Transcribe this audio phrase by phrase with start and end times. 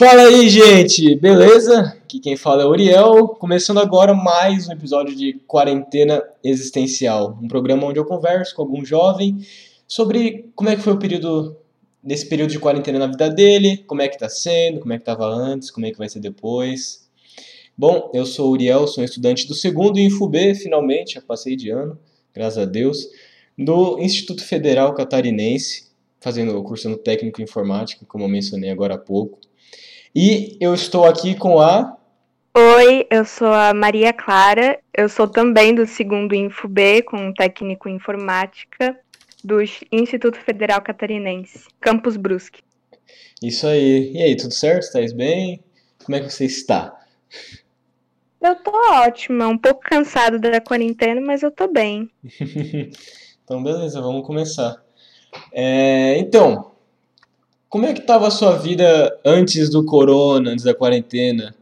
[0.00, 1.14] Fala aí, gente!
[1.16, 1.80] Beleza?
[2.02, 7.46] Aqui quem fala é o Uriel, começando agora mais um episódio de Quarentena Existencial, um
[7.46, 9.44] programa onde eu converso com algum jovem
[9.86, 11.54] sobre como é que foi o período
[12.02, 15.04] nesse período de quarentena na vida dele, como é que tá sendo, como é que
[15.04, 17.06] tava antes, como é que vai ser depois.
[17.76, 21.98] Bom, eu sou o Uriel, sou estudante do segundo InfoB, finalmente, já passei de ano,
[22.32, 23.06] graças a Deus,
[23.58, 28.94] do Instituto Federal Catarinense, fazendo o curso no técnico em informática, como eu mencionei agora
[28.94, 29.49] há pouco.
[30.14, 31.96] E eu estou aqui com a.
[32.52, 37.94] Oi, eu sou a Maria Clara, eu sou também do segundo InfoB, com técnico em
[37.94, 38.98] informática,
[39.44, 39.58] do
[39.92, 42.60] Instituto Federal Catarinense, Campus Brusque.
[43.40, 44.12] Isso aí.
[44.12, 44.82] E aí, tudo certo?
[44.82, 45.62] Estás bem?
[46.04, 46.92] Como é que você está?
[48.40, 52.10] Eu tô ótima, um pouco cansada da quarentena, mas eu tô bem.
[53.44, 54.82] então, beleza, vamos começar.
[55.52, 56.69] É, então,
[57.70, 61.54] como é que estava a sua vida antes do corona, antes da quarentena?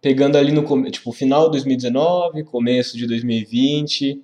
[0.00, 4.22] Pegando ali no tipo final de 2019, começo de 2020,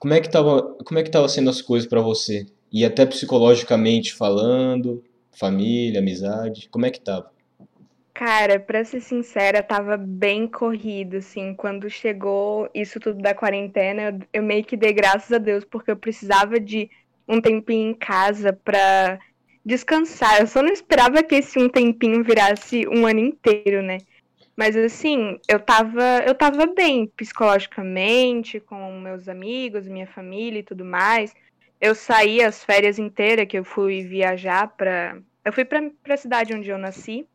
[0.00, 2.44] como é que estava, como é que tava sendo as coisas para você?
[2.72, 7.30] E até psicologicamente falando, família, amizade, como é que tava?
[8.12, 11.54] Cara, pra ser sincera, tava bem corrido, assim.
[11.54, 15.96] Quando chegou isso tudo da quarentena, eu, meio que dei graças a Deus, porque eu
[15.96, 16.90] precisava de
[17.28, 19.20] um tempinho em casa pra
[19.68, 20.40] descansar.
[20.40, 23.98] Eu só não esperava que esse um tempinho virasse um ano inteiro, né?
[24.56, 30.84] Mas assim, eu tava, eu tava bem psicologicamente, com meus amigos, minha família e tudo
[30.84, 31.34] mais.
[31.80, 35.18] Eu saí as férias inteiras que eu fui viajar pra.
[35.44, 37.26] Eu fui pra, pra cidade onde eu nasci.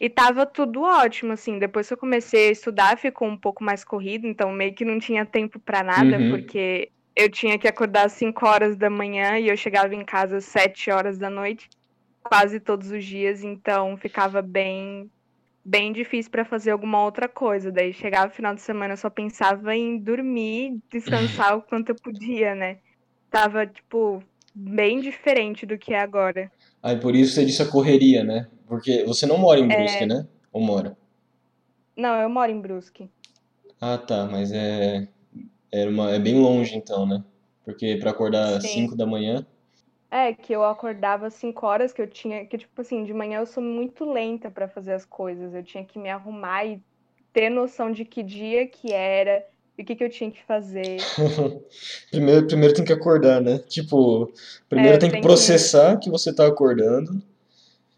[0.00, 1.58] E tava tudo ótimo, assim.
[1.58, 4.98] Depois que eu comecei a estudar, ficou um pouco mais corrido, então meio que não
[4.98, 6.30] tinha tempo para nada, uhum.
[6.30, 10.38] porque eu tinha que acordar às 5 horas da manhã e eu chegava em casa
[10.38, 11.68] às 7 horas da noite,
[12.22, 15.10] quase todos os dias, então ficava bem
[15.64, 17.70] bem difícil para fazer alguma outra coisa.
[17.70, 21.94] Daí chegava o final de semana, eu só pensava em dormir, descansar o quanto eu
[21.94, 22.78] podia, né?
[23.30, 24.22] Tava tipo
[24.54, 26.50] bem diferente do que é agora.
[26.82, 28.48] Aí por isso você disse a correria, né?
[28.66, 30.06] Porque você não mora em Brusque, é...
[30.06, 30.26] né?
[30.52, 30.96] Ou mora?
[31.96, 33.08] Não, eu moro em Brusque.
[33.80, 35.06] Ah, tá, mas é
[35.72, 37.24] é, uma, é bem longe então, né?
[37.64, 39.46] Porque para acordar às 5 da manhã.
[40.10, 42.44] É, que eu acordava às 5 horas, que eu tinha.
[42.44, 45.54] Que, tipo assim, de manhã eu sou muito lenta para fazer as coisas.
[45.54, 46.80] Eu tinha que me arrumar e
[47.32, 49.46] ter noção de que dia que era
[49.78, 50.98] e o que, que eu tinha que fazer.
[52.10, 53.58] primeiro, primeiro tem que acordar, né?
[53.58, 54.30] Tipo,
[54.68, 56.04] primeiro é, tem, tem que processar que...
[56.04, 57.22] que você tá acordando.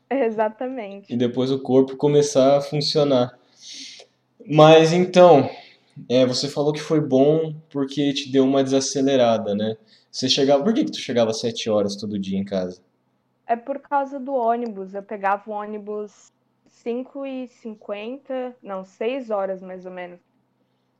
[0.08, 1.12] Exatamente.
[1.12, 3.36] E depois o corpo começar a funcionar.
[4.46, 5.50] Mas então,
[6.08, 9.76] é, você falou que foi bom porque te deu uma desacelerada, né?
[10.10, 10.62] Você chegava.
[10.62, 12.80] Por que, que tu chegava às 7 horas todo dia em casa?
[13.46, 14.94] É por causa do ônibus.
[14.94, 16.32] Eu pegava o ônibus
[16.68, 20.20] 5 e 50, não, 6 horas mais ou menos.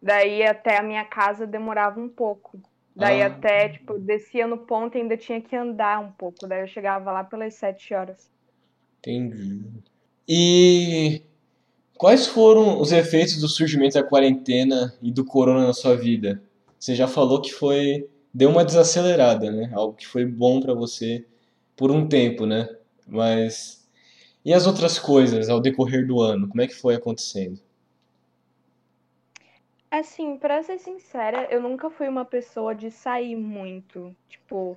[0.03, 2.61] Daí até a minha casa demorava um pouco.
[2.95, 3.27] Daí ah.
[3.27, 6.47] até, tipo, descia no ponto e ainda tinha que andar um pouco.
[6.47, 8.31] Daí eu chegava lá pelas 7 horas.
[8.99, 9.63] Entendi.
[10.29, 11.23] E
[12.05, 16.43] Quais foram os efeitos do surgimento da quarentena e do corona na sua vida?
[16.79, 19.71] Você já falou que foi deu uma desacelerada, né?
[19.73, 21.25] Algo que foi bom para você
[21.75, 22.69] por um tempo, né?
[23.09, 23.89] Mas
[24.45, 26.47] e as outras coisas ao decorrer do ano?
[26.47, 27.59] Como é que foi acontecendo?
[29.91, 34.15] Assim, para ser sincera, eu nunca fui uma pessoa de sair muito.
[34.29, 34.77] Tipo,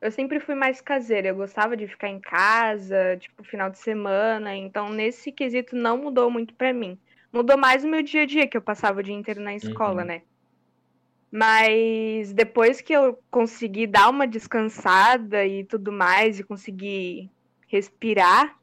[0.00, 4.56] eu sempre fui mais caseira, eu gostava de ficar em casa, tipo, final de semana,
[4.56, 6.98] então nesse quesito não mudou muito para mim.
[7.32, 10.00] Mudou mais o meu dia a dia, que eu passava o dia inteiro na escola,
[10.02, 10.08] uhum.
[10.08, 10.22] né?
[11.30, 17.30] Mas depois que eu consegui dar uma descansada e tudo mais, e consegui
[17.68, 18.58] respirar,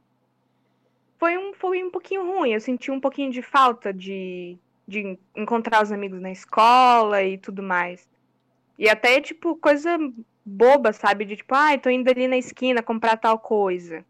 [1.17, 2.51] foi um, foi um pouquinho ruim.
[2.51, 7.63] Eu senti um pouquinho de falta de, de encontrar os amigos na escola e tudo
[7.63, 8.05] mais.
[8.77, 9.97] E até, tipo, coisa
[10.47, 11.25] boba, sabe?
[11.25, 14.05] De tipo, ai, ah, tô indo ali na esquina comprar tal coisa.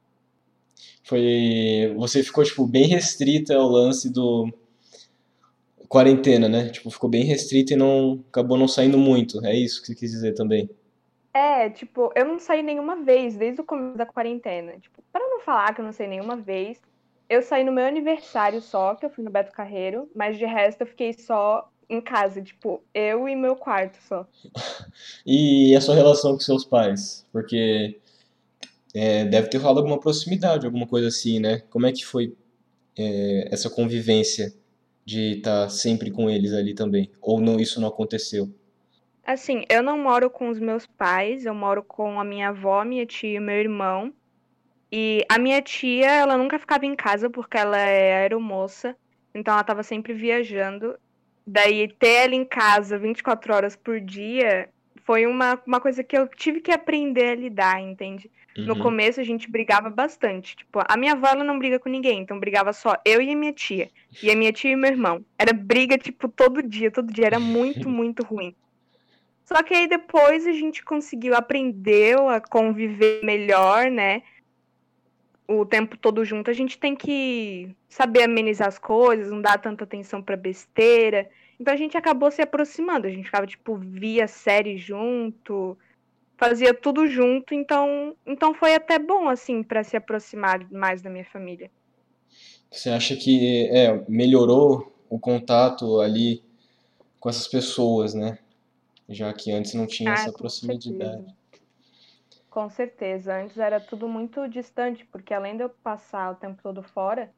[1.03, 1.94] Foi.
[1.98, 4.52] Você ficou, tipo, bem restrita ao lance do.
[5.90, 6.70] Quarentena, né?
[6.70, 8.23] Tipo, ficou bem restrita e não.
[8.29, 9.44] acabou não saindo muito.
[9.46, 10.70] É isso que você quis dizer também.
[11.34, 14.73] É, tipo, eu não saí nenhuma vez desde o começo da quarentena.
[14.79, 16.82] Tipo, para não falar que eu não saí nenhuma vez,
[17.29, 20.82] eu saí no meu aniversário só, que eu fui no Beto Carreiro, mas de resto
[20.82, 24.28] eu fiquei só em casa, tipo, eu e meu quarto só.
[25.25, 27.25] e a sua relação com seus pais?
[27.31, 27.99] Porque
[28.93, 31.61] é, deve ter rolado alguma proximidade, alguma coisa assim, né?
[31.69, 32.35] Como é que foi
[32.97, 34.53] é, essa convivência
[35.05, 37.09] de estar tá sempre com eles ali também?
[37.22, 38.53] Ou não, isso não aconteceu?
[39.25, 43.05] Assim, eu não moro com os meus pais, eu moro com a minha avó, minha
[43.05, 44.13] tia e meu irmão.
[44.91, 48.95] E a minha tia, ela nunca ficava em casa porque ela é aeromoça,
[49.35, 50.97] então ela estava sempre viajando.
[51.47, 54.67] Daí ter ela em casa 24 horas por dia
[55.05, 58.29] foi uma, uma coisa que eu tive que aprender a lidar, entende?
[58.58, 58.66] Uhum.
[58.66, 60.58] No começo a gente brigava bastante.
[60.58, 63.35] Tipo, a minha avó ela não briga com ninguém, então brigava só eu e a
[63.35, 63.90] minha tia.
[64.22, 65.23] E a minha tia e meu irmão.
[65.40, 67.28] Era briga, tipo, todo dia, todo dia.
[67.28, 68.53] Era muito, muito ruim.
[69.46, 74.22] Só que aí depois a gente conseguiu, aprendeu a conviver melhor, né?
[75.47, 76.49] O tempo todo junto.
[76.49, 81.29] A gente tem que saber amenizar as coisas, não dar tanta atenção pra besteira.
[81.59, 83.08] Então a gente acabou se aproximando.
[83.08, 85.78] A gente ficava, tipo, via série junto,
[86.38, 87.53] fazia tudo junto.
[87.53, 91.72] Então, então foi até bom, assim, para se aproximar mais da minha família.
[92.70, 96.44] Você acha que é, melhorou o contato ali
[97.20, 98.38] com essas pessoas, né?
[99.09, 100.84] já que antes não tinha ah, essa proximidade.
[100.84, 101.26] Certeza.
[102.58, 106.82] Com certeza, antes era tudo muito distante, porque além de eu passar o tempo todo
[106.82, 107.30] fora,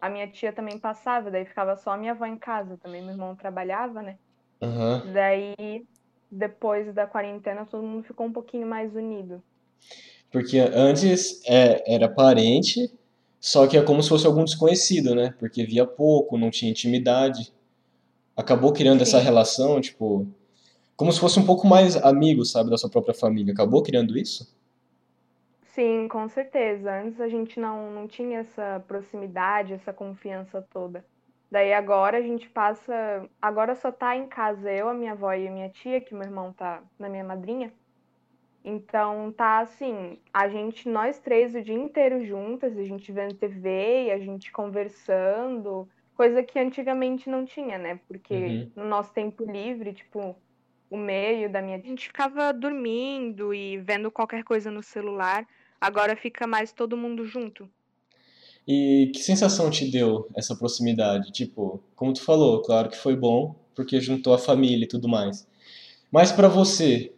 [0.00, 3.12] a minha tia também passava, daí ficava só a minha avó em casa também, meu
[3.12, 4.18] irmão trabalhava, né?
[4.60, 5.12] Uhum.
[5.12, 5.86] Daí,
[6.28, 9.40] depois da quarentena, todo mundo ficou um pouquinho mais unido.
[10.32, 12.92] Porque antes é, era parente,
[13.38, 15.32] só que é como se fosse algum desconhecido, né?
[15.38, 17.54] Porque via pouco, não tinha intimidade.
[18.36, 19.02] Acabou criando Sim.
[19.04, 20.26] essa relação, tipo,
[20.96, 23.52] como se fosse um pouco mais amigo, sabe, da sua própria família.
[23.52, 24.52] Acabou criando isso?
[25.74, 27.00] Sim, com certeza.
[27.02, 31.04] Antes a gente não, não tinha essa proximidade, essa confiança toda.
[31.50, 33.28] Daí agora a gente passa.
[33.42, 36.22] Agora só tá em casa eu, a minha avó e a minha tia, que meu
[36.22, 37.72] irmão tá na minha madrinha.
[38.64, 44.06] Então tá assim, a gente, nós três, o dia inteiro juntas, a gente vendo TV
[44.06, 47.98] e a gente conversando, coisa que antigamente não tinha, né?
[48.06, 48.70] Porque uhum.
[48.76, 50.36] no nosso tempo livre, tipo,
[50.88, 51.78] o meio da minha.
[51.78, 55.44] A gente ficava dormindo e vendo qualquer coisa no celular.
[55.84, 57.68] Agora fica mais todo mundo junto.
[58.66, 61.30] E que sensação te deu essa proximidade?
[61.30, 65.46] Tipo, como tu falou, claro que foi bom, porque juntou a família e tudo mais.
[66.10, 67.12] Mas para você,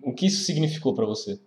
[0.00, 1.40] o que isso significou para você?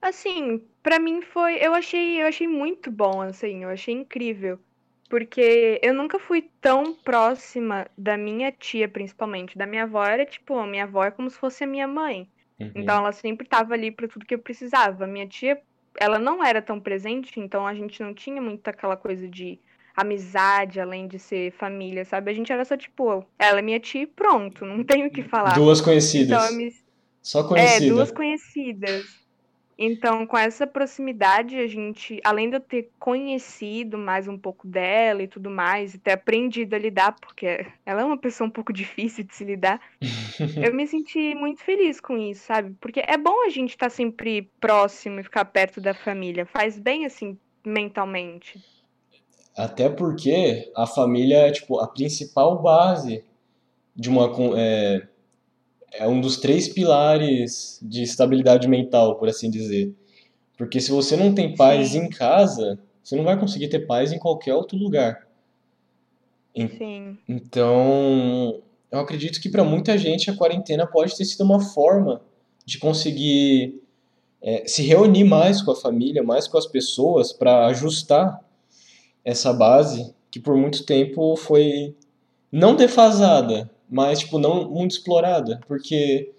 [0.00, 4.60] Assim, para mim foi, eu achei, eu achei muito bom, assim, eu achei incrível.
[5.10, 9.58] Porque eu nunca fui tão próxima da minha tia, principalmente.
[9.58, 12.28] Da minha avó era tipo, a minha avó é como se fosse a minha mãe.
[12.58, 12.70] Uhum.
[12.74, 15.06] Então ela sempre estava ali para tudo que eu precisava.
[15.06, 15.60] Minha tia,
[15.98, 19.58] ela não era tão presente, então a gente não tinha muito aquela coisa de
[19.96, 22.30] amizade, além de ser família, sabe?
[22.30, 25.22] A gente era só tipo, ela é minha tia e pronto, não tenho o que
[25.22, 25.54] falar.
[25.54, 26.44] Duas conhecidas.
[26.44, 26.74] Então, me...
[27.22, 27.82] Só conhecidas.
[27.82, 29.23] É, duas conhecidas.
[29.76, 35.22] Então, com essa proximidade, a gente, além de eu ter conhecido mais um pouco dela
[35.22, 38.72] e tudo mais, e ter aprendido a lidar, porque ela é uma pessoa um pouco
[38.74, 39.80] difícil de se lidar,
[40.62, 42.74] eu me senti muito feliz com isso, sabe?
[42.80, 46.46] Porque é bom a gente estar tá sempre próximo e ficar perto da família.
[46.46, 48.62] Faz bem, assim, mentalmente.
[49.56, 53.24] Até porque a família é, tipo, a principal base
[53.94, 54.30] de uma.
[54.56, 55.13] É
[55.96, 59.94] é um dos três pilares de estabilidade mental, por assim dizer.
[60.56, 61.98] Porque se você não tem paz Sim.
[61.98, 65.26] em casa, você não vai conseguir ter paz em qualquer outro lugar.
[66.56, 67.18] Sim.
[67.28, 68.60] Então,
[68.90, 72.22] eu acredito que para muita gente a quarentena pode ter sido uma forma
[72.64, 73.80] de conseguir
[74.40, 78.40] é, se reunir mais com a família, mais com as pessoas, para ajustar
[79.24, 81.94] essa base que por muito tempo foi
[82.50, 86.32] não defasada, mas tipo não muito explorada, porque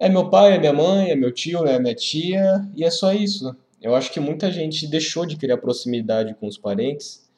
[0.00, 3.12] é meu pai, é minha mãe, é meu tio, é minha tia e é só
[3.12, 3.54] isso.
[3.80, 7.28] Eu acho que muita gente deixou de criar proximidade com os parentes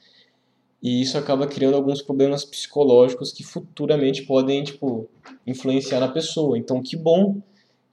[0.83, 5.09] e isso acaba criando alguns problemas psicológicos que futuramente podem tipo
[5.47, 6.57] influenciar na pessoa.
[6.57, 7.41] Então, que bom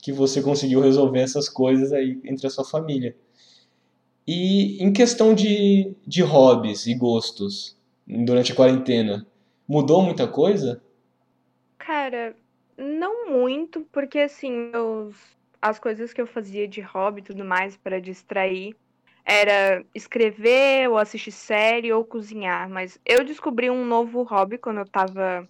[0.01, 3.15] que você conseguiu resolver essas coisas aí entre a sua família.
[4.25, 9.25] E em questão de, de hobbies e gostos durante a quarentena,
[9.67, 10.81] mudou muita coisa?
[11.87, 12.35] Cara,
[12.77, 14.73] não muito, porque assim,
[15.61, 18.75] as coisas que eu fazia de hobby e tudo mais para distrair
[19.23, 24.85] era escrever ou assistir série ou cozinhar, mas eu descobri um novo hobby quando eu
[24.85, 25.47] tava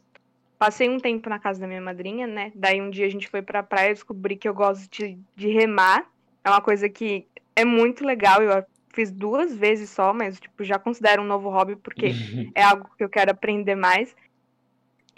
[0.59, 2.51] passei um tempo na casa da minha madrinha, né?
[2.53, 5.47] Daí um dia a gente foi pra praia e descobri que eu gosto de, de
[5.47, 6.07] remar.
[6.43, 7.25] É uma coisa que
[7.55, 8.63] é muito legal, eu
[8.93, 12.11] fiz duas vezes só, mas tipo, já considero um novo hobby porque
[12.53, 14.15] é algo que eu quero aprender mais.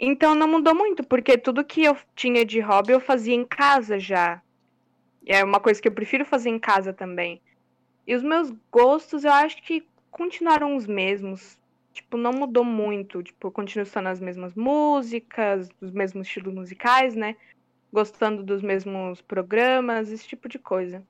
[0.02, 4.00] Então não mudou muito, porque tudo que eu tinha de hobby eu fazia em casa
[4.00, 4.40] já.
[5.26, 7.42] É uma coisa que eu prefiro fazer em casa também.
[8.06, 11.58] E os meus gostos eu acho que continuaram os mesmos.
[11.92, 13.22] Tipo, não mudou muito.
[13.22, 17.36] Tipo, eu continuo estando as mesmas músicas, os mesmos estilos musicais, né?
[17.92, 21.02] Gostando dos mesmos programas, esse tipo de coisa.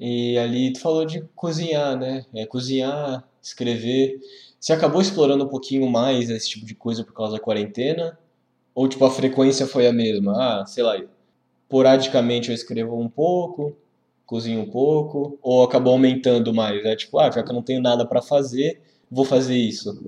[0.00, 2.24] E ali tu falou de cozinhar, né?
[2.34, 4.20] É, cozinhar, escrever.
[4.58, 8.18] Você acabou explorando um pouquinho mais esse tipo de coisa por causa da quarentena?
[8.74, 10.32] Ou tipo a frequência foi a mesma?
[10.36, 11.00] Ah, sei lá,
[11.68, 13.76] poradicamente eu escrevo um pouco,
[14.24, 16.84] cozinho um pouco, ou acabou aumentando mais?
[16.84, 18.80] É tipo, ah, já que eu não tenho nada para fazer,
[19.10, 20.00] vou fazer isso.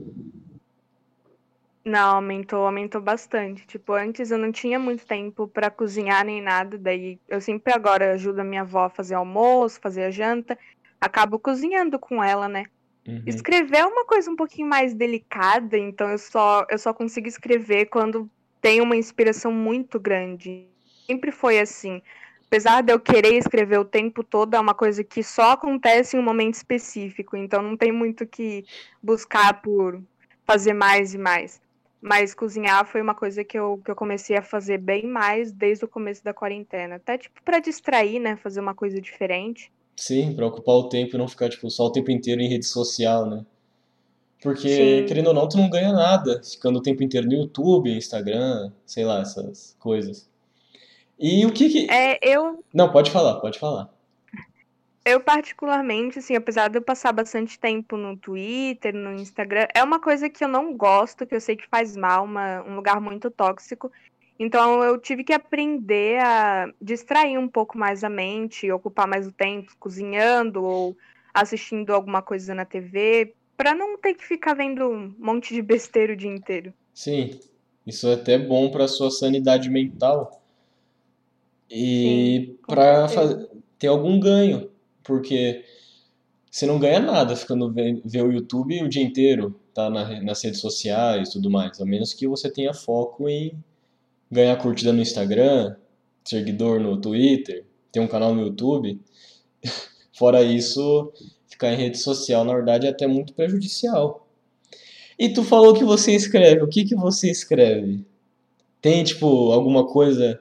[1.84, 3.66] Não, aumentou, aumentou bastante.
[3.66, 8.12] Tipo, antes eu não tinha muito tempo para cozinhar nem nada, daí eu sempre agora
[8.12, 10.58] ajudo a minha avó a fazer almoço, fazer a janta,
[11.00, 12.66] acabo cozinhando com ela, né?
[13.06, 13.22] Uhum.
[13.26, 17.86] Escrever é uma coisa um pouquinho mais delicada, então eu só eu só consigo escrever
[17.86, 18.30] quando
[18.60, 20.66] tem uma inspiração muito grande.
[21.06, 22.02] Sempre foi assim.
[22.46, 26.20] Apesar de eu querer escrever o tempo todo, é uma coisa que só acontece em
[26.20, 28.64] um momento específico, então não tem muito que
[29.00, 30.02] buscar por
[30.44, 31.60] fazer mais e mais.
[32.02, 35.84] Mas cozinhar foi uma coisa que eu, que eu comecei a fazer bem mais desde
[35.84, 36.96] o começo da quarentena.
[36.96, 38.36] Até tipo para distrair, né?
[38.36, 39.70] Fazer uma coisa diferente.
[40.00, 42.64] Sim, para ocupar o tempo e não ficar tipo só o tempo inteiro em rede
[42.64, 43.44] social, né?
[44.42, 44.68] Porque,
[45.00, 45.04] Sim.
[45.06, 49.04] querendo ou não, tu não ganha nada ficando o tempo inteiro no YouTube, Instagram, sei
[49.04, 50.26] lá, essas coisas.
[51.18, 51.90] E o que que.
[51.90, 52.64] É, eu.
[52.72, 53.90] Não, pode falar, pode falar.
[55.04, 60.00] Eu, particularmente, assim, apesar de eu passar bastante tempo no Twitter, no Instagram, é uma
[60.00, 63.30] coisa que eu não gosto, que eu sei que faz mal, uma, um lugar muito
[63.30, 63.92] tóxico.
[64.42, 69.32] Então, eu tive que aprender a distrair um pouco mais a mente, ocupar mais o
[69.32, 70.96] tempo cozinhando ou
[71.34, 76.14] assistindo alguma coisa na TV, para não ter que ficar vendo um monte de besteira
[76.14, 76.72] o dia inteiro.
[76.94, 77.38] Sim,
[77.86, 80.42] isso é até bom para sua sanidade mental
[81.70, 83.08] e para
[83.78, 84.70] ter algum ganho
[85.04, 85.62] porque
[86.50, 90.42] você não ganha nada ficando ver, ver o YouTube o dia inteiro, tá na, nas
[90.42, 93.52] redes sociais e tudo mais, a menos que você tenha foco em
[94.30, 95.76] ganhar curtida no Instagram,
[96.24, 99.00] seguidor no Twitter, ter um canal no YouTube.
[100.16, 101.12] Fora isso,
[101.48, 104.28] ficar em rede social, na verdade, é até muito prejudicial.
[105.18, 106.62] E tu falou que você escreve.
[106.62, 108.04] O que que você escreve?
[108.80, 110.40] Tem, tipo, alguma coisa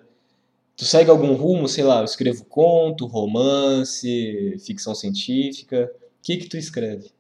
[0.80, 5.92] Tu segue algum rumo, sei lá, eu escrevo conto, romance, ficção científica.
[5.94, 7.12] O que que tu escreve?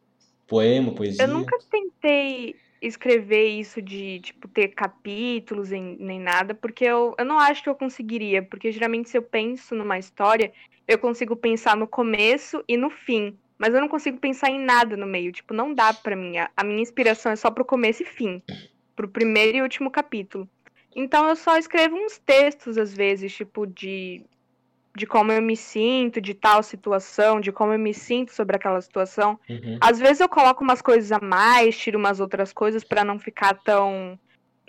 [0.48, 1.26] Poema, poesia?
[1.26, 7.26] Eu nunca tentei escrever isso de, tipo, ter capítulos em, nem nada, porque eu, eu
[7.26, 10.52] não acho que eu conseguiria, porque geralmente se eu penso numa história,
[10.88, 14.96] eu consigo pensar no começo e no fim, mas eu não consigo pensar em nada
[14.96, 18.04] no meio, tipo, não dá para mim, a, a minha inspiração é só pro começo
[18.04, 18.42] e fim,
[18.96, 20.50] pro primeiro e último capítulo.
[20.96, 24.24] Então eu só escrevo uns textos, às vezes, tipo, de,
[25.00, 28.82] de como eu me sinto, de tal situação, de como eu me sinto sobre aquela
[28.82, 29.39] situação.
[29.50, 29.77] Uhum.
[29.79, 33.53] Às vezes eu coloco umas coisas a mais, tiro umas outras coisas para não ficar
[33.63, 34.20] tão.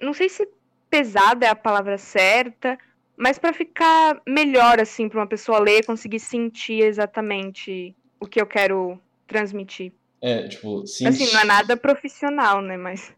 [0.01, 0.49] Não sei se
[0.89, 2.79] pesada é a palavra certa,
[3.17, 8.47] mas para ficar melhor, assim, para uma pessoa ler, conseguir sentir exatamente o que eu
[8.47, 9.93] quero transmitir.
[10.23, 11.09] É, tipo, sim.
[11.09, 12.77] Assim, não é nada profissional, né?
[12.77, 13.13] Mas.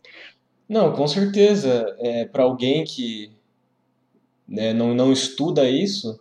[0.66, 1.95] Não, com certeza.
[1.99, 3.31] É, para alguém que
[4.49, 6.19] né, não, não estuda isso,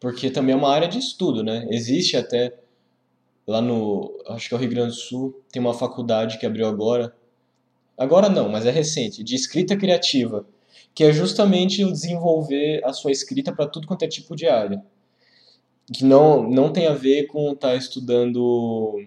[0.00, 1.66] porque também é uma área de estudo, né?
[1.70, 2.54] Existe até
[3.46, 6.66] lá no, acho que é o Rio Grande do Sul, tem uma faculdade que abriu
[6.66, 7.14] agora.
[7.96, 10.44] Agora não, mas é recente, de escrita criativa,
[10.94, 14.84] que é justamente o desenvolver a sua escrita para tudo quanto é tipo de área.
[15.92, 19.06] Que não, não tem a ver com estar tá estudando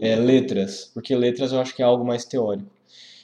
[0.00, 2.70] é, letras, porque letras eu acho que é algo mais teórico.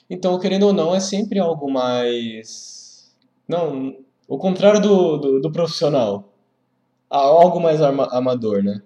[0.09, 3.11] Então, querendo ou não, é sempre algo mais.
[3.47, 3.95] Não,
[4.27, 6.30] o contrário do, do, do profissional.
[7.11, 8.81] Algo mais amador, né?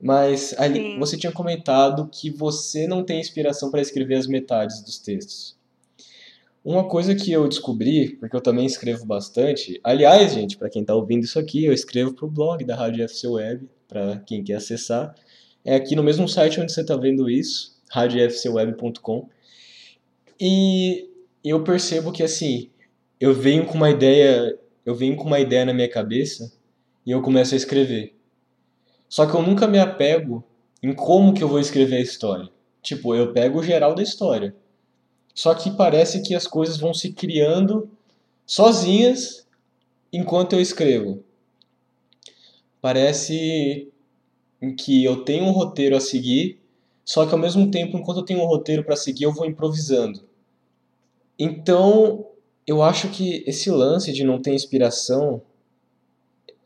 [0.00, 4.98] Mas ali, você tinha comentado que você não tem inspiração para escrever as metades dos
[5.00, 5.56] textos.
[6.64, 10.94] Uma coisa que eu descobri, porque eu também escrevo bastante, aliás, gente, para quem está
[10.94, 14.54] ouvindo isso aqui, eu escrevo para o blog da Rádio FC Web, para quem quer
[14.54, 15.14] acessar.
[15.64, 19.28] É aqui no mesmo site onde você está vendo isso, radiofcweb.com.
[20.38, 21.08] E
[21.42, 22.70] eu percebo que assim,
[23.18, 26.55] eu venho com uma ideia, eu venho com uma ideia na minha cabeça
[27.06, 28.14] e eu começo a escrever.
[29.08, 30.44] Só que eu nunca me apego
[30.82, 32.50] em como que eu vou escrever a história.
[32.82, 34.54] Tipo, eu pego o geral da história.
[35.34, 37.88] Só que parece que as coisas vão se criando
[38.44, 39.46] sozinhas
[40.12, 41.22] enquanto eu escrevo.
[42.80, 43.92] Parece
[44.78, 46.58] que eu tenho um roteiro a seguir
[47.06, 50.24] só que ao mesmo tempo, enquanto eu tenho um roteiro para seguir, eu vou improvisando.
[51.38, 52.26] Então,
[52.66, 55.40] eu acho que esse lance de não ter inspiração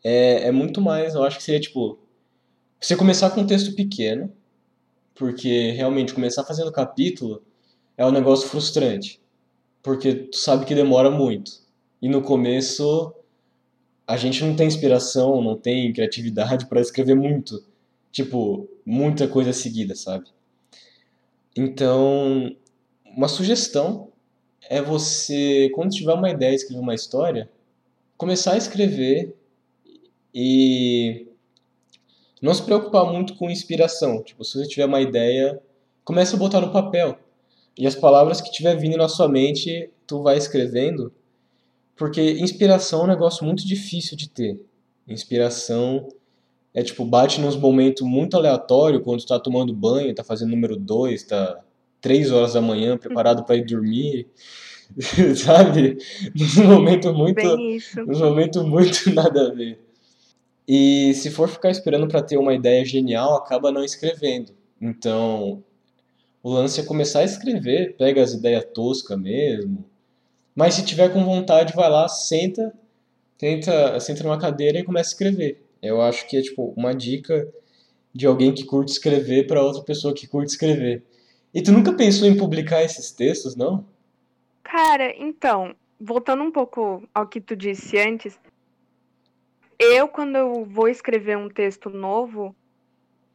[0.02, 1.14] é, é muito mais.
[1.14, 1.98] Eu acho que seria tipo.
[2.80, 4.32] Você começar com um texto pequeno,
[5.14, 7.42] porque realmente começar fazendo capítulo
[7.96, 9.20] é um negócio frustrante,
[9.82, 11.52] porque tu sabe que demora muito.
[12.00, 13.14] E no começo
[14.06, 17.62] a gente não tem inspiração, não tem criatividade para escrever muito.
[18.10, 20.26] Tipo, muita coisa seguida, sabe?
[21.56, 22.56] Então,
[23.04, 24.08] uma sugestão
[24.68, 27.48] é você, quando tiver uma ideia, escrever uma história,
[28.16, 29.36] começar a escrever
[30.34, 31.26] e
[32.40, 34.22] não se preocupar muito com inspiração.
[34.22, 35.60] Tipo, se você tiver uma ideia,
[36.04, 37.18] comece a botar no papel.
[37.76, 41.12] E as palavras que tiver vindo na sua mente, tu vai escrevendo,
[41.96, 44.60] porque inspiração é um negócio muito difícil de ter.
[45.06, 46.08] Inspiração
[46.72, 50.76] é tipo, bate nos momentos muito aleatórios, quando tu tá tomando banho, tá fazendo número
[50.76, 51.60] 2, tá
[52.00, 54.28] 3 horas da manhã, preparado para ir dormir,
[55.36, 55.98] sabe?
[56.56, 57.56] Num momento muito,
[57.96, 59.78] num momento muito nada a ver.
[60.72, 64.52] E se for ficar esperando para ter uma ideia genial, acaba não escrevendo.
[64.80, 65.64] Então,
[66.40, 69.84] o lance é começar a escrever, pega as ideias toscas mesmo.
[70.54, 72.72] Mas se tiver com vontade, vai lá, senta,
[73.36, 75.60] tenta, senta numa cadeira e começa a escrever.
[75.82, 77.52] Eu acho que é tipo uma dica
[78.14, 81.02] de alguém que curte escrever para outra pessoa que curte escrever.
[81.52, 83.84] E tu nunca pensou em publicar esses textos, não?
[84.62, 88.38] Cara, então, voltando um pouco ao que tu disse antes,
[89.80, 92.54] eu quando eu vou escrever um texto novo,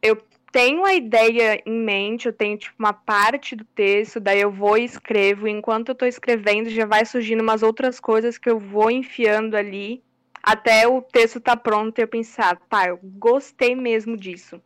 [0.02, 0.16] eu
[0.52, 4.78] tenho a ideia em mente, eu tenho tipo uma parte do texto, daí eu vou
[4.78, 8.60] e escrevo, e enquanto eu tô escrevendo já vai surgindo umas outras coisas que eu
[8.60, 10.04] vou enfiando ali
[10.44, 14.62] até o texto tá pronto e eu pensar, tá, eu gostei mesmo disso.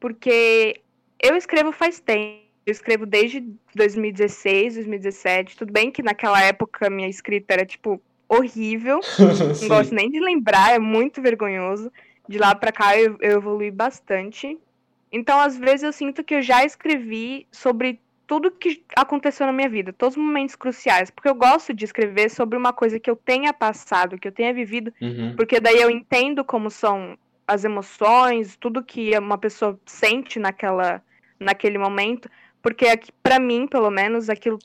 [0.00, 0.80] Porque
[1.22, 3.40] eu escrevo faz tempo, eu escrevo desde
[3.74, 5.58] 2016, 2017.
[5.58, 9.00] Tudo bem que naquela época minha escrita era, tipo, horrível.
[9.60, 11.92] não gosto nem de lembrar, é muito vergonhoso.
[12.28, 14.56] De lá pra cá eu, eu evolui bastante.
[15.10, 19.68] Então, às vezes, eu sinto que eu já escrevi sobre tudo que aconteceu na minha
[19.68, 23.16] vida, todos os momentos cruciais, porque eu gosto de escrever sobre uma coisa que eu
[23.16, 25.34] tenha passado, que eu tenha vivido, uhum.
[25.34, 31.02] porque daí eu entendo como são as emoções, tudo que uma pessoa sente naquela
[31.40, 32.30] naquele momento,
[32.62, 32.86] porque
[33.20, 34.60] para mim, pelo menos, aquilo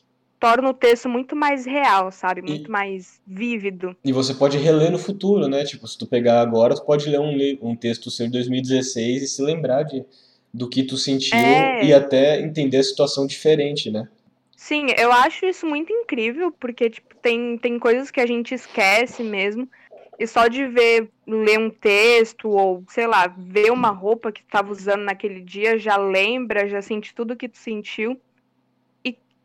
[0.46, 2.44] torna o texto muito mais real, sabe?
[2.44, 3.98] Muito e, mais vívido.
[4.06, 5.64] E você pode reler no futuro, né?
[5.64, 7.36] Tipo, se tu pegar agora, tu pode ler um,
[7.72, 10.06] um texto seu de 2016 e se lembrar de
[10.54, 11.84] do que tu sentiu é...
[11.84, 14.08] e até entender a situação diferente, né?
[14.56, 19.24] Sim, eu acho isso muito incrível, porque tipo, tem, tem coisas que a gente esquece
[19.24, 19.68] mesmo.
[20.20, 24.46] E só de ver, ler um texto, ou, sei lá, ver uma roupa que tu
[24.46, 28.18] estava usando naquele dia, já lembra, já sente tudo que tu sentiu.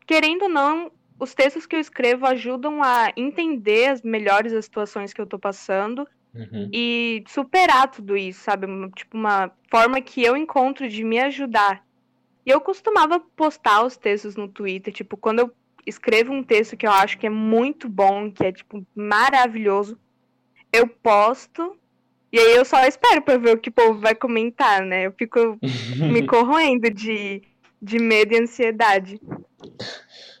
[0.05, 5.13] Querendo ou não, os textos que eu escrevo ajudam a entender as melhores as situações
[5.13, 6.69] que eu estou passando Uhum.
[6.71, 8.67] E superar tudo isso, sabe?
[8.95, 11.85] Tipo, uma forma que eu encontro de me ajudar.
[12.45, 15.51] E eu costumava postar os textos no Twitter, tipo, quando eu
[15.85, 19.97] escrevo um texto que eu acho que é muito bom, que é, tipo, maravilhoso,
[20.71, 21.75] eu posto.
[22.31, 25.07] E aí eu só espero pra ver o que o povo vai comentar, né?
[25.07, 25.59] Eu fico
[26.11, 27.41] me corroendo de,
[27.81, 29.19] de medo e ansiedade.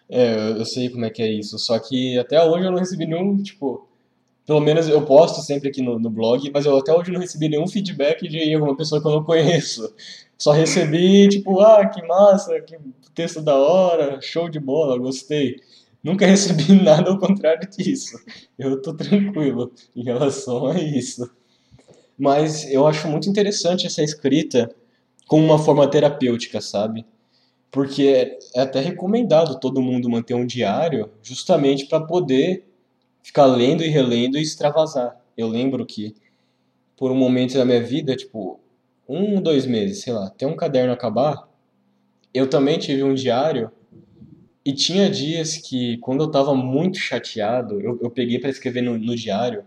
[0.09, 1.57] É, eu sei como é que é isso.
[1.57, 3.87] Só que até hoje eu não recebi nenhum, tipo,
[4.45, 7.47] pelo menos eu posto sempre aqui no, no blog, mas eu até hoje não recebi
[7.47, 9.93] nenhum feedback de alguma pessoa que eu não conheço.
[10.37, 12.77] Só recebi, tipo, ah, que massa, que
[13.13, 15.57] texto da hora, show de bola, gostei.
[16.03, 18.17] Nunca recebi nada ao contrário disso.
[18.57, 21.29] Eu tô tranquilo em relação a isso.
[22.17, 24.73] Mas eu acho muito interessante essa escrita
[25.27, 27.05] como uma forma terapêutica, sabe?
[27.71, 32.67] Porque é até recomendado todo mundo manter um diário justamente para poder
[33.23, 35.17] ficar lendo e relendo e extravasar.
[35.37, 36.13] Eu lembro que,
[36.97, 38.59] por um momento da minha vida, tipo,
[39.07, 41.49] um, dois meses, sei lá, até um caderno acabar,
[42.33, 43.71] eu também tive um diário
[44.63, 48.97] e tinha dias que, quando eu tava muito chateado, eu, eu peguei para escrever no,
[48.97, 49.65] no, diário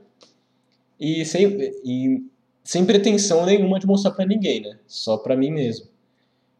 [0.98, 1.46] e sem,
[1.84, 2.22] e
[2.62, 4.78] sem pretensão nenhuma de mostrar para ninguém, né?
[4.86, 5.88] Só para mim mesmo.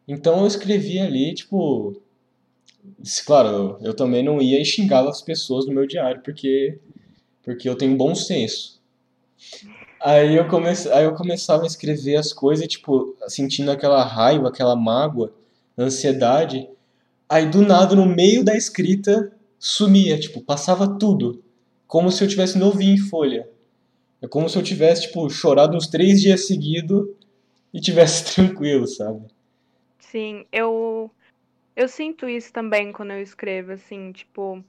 [0.07, 2.01] Então eu escrevi ali, tipo,
[3.25, 6.79] Claro, eu também não ia e xingava as pessoas no meu diário, porque,
[7.43, 8.79] porque eu tenho bom senso.
[10.01, 14.75] Aí eu, comece, aí eu começava a escrever as coisas, tipo, sentindo aquela raiva, aquela
[14.75, 15.33] mágoa,
[15.77, 16.69] ansiedade.
[17.27, 21.43] Aí do nada, no meio da escrita, sumia, tipo, passava tudo.
[21.87, 23.49] Como se eu tivesse novinho em folha.
[24.21, 27.07] É como se eu tivesse, tipo, chorado uns três dias seguidos
[27.73, 29.25] e tivesse tranquilo, sabe?
[30.11, 31.11] Sim, eu
[31.75, 34.63] eu sinto isso também quando eu escrevo, assim, tipo.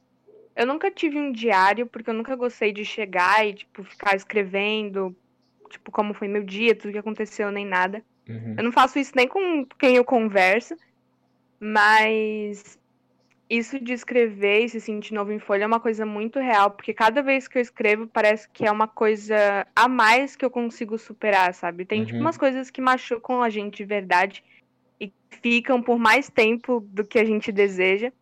[0.55, 5.15] Eu nunca tive um diário, porque eu nunca gostei de chegar e, tipo, ficar escrevendo,
[5.69, 8.03] tipo, como foi meu dia, tudo que aconteceu, nem nada.
[8.27, 8.55] Uhum.
[8.57, 10.75] Eu não faço isso nem com quem eu converso,
[11.61, 12.79] mas
[13.49, 16.95] isso de escrever e se sentir novo em folha é uma coisa muito real, porque
[16.95, 20.99] cada vez que eu escrevo parece que é uma coisa a mais que eu consigo
[20.99, 21.85] superar, sabe?
[21.85, 22.23] Tem tipo Uhum.
[22.23, 24.43] umas coisas que machucam a gente de verdade
[25.01, 28.13] e ficam por mais tempo do que a gente deseja.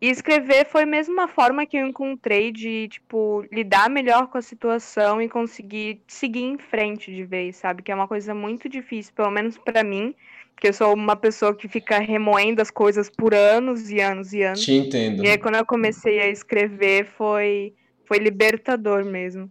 [0.00, 4.42] E escrever foi mesmo uma forma que eu encontrei de, tipo, lidar melhor com a
[4.42, 7.82] situação e conseguir seguir em frente de vez, sabe?
[7.82, 10.12] Que é uma coisa muito difícil, pelo menos pra mim,
[10.54, 14.42] porque eu sou uma pessoa que fica remoendo as coisas por anos e anos e
[14.42, 14.64] anos.
[14.64, 15.24] Te entendo.
[15.24, 17.72] E aí quando eu comecei a escrever foi
[18.04, 19.50] foi libertador mesmo.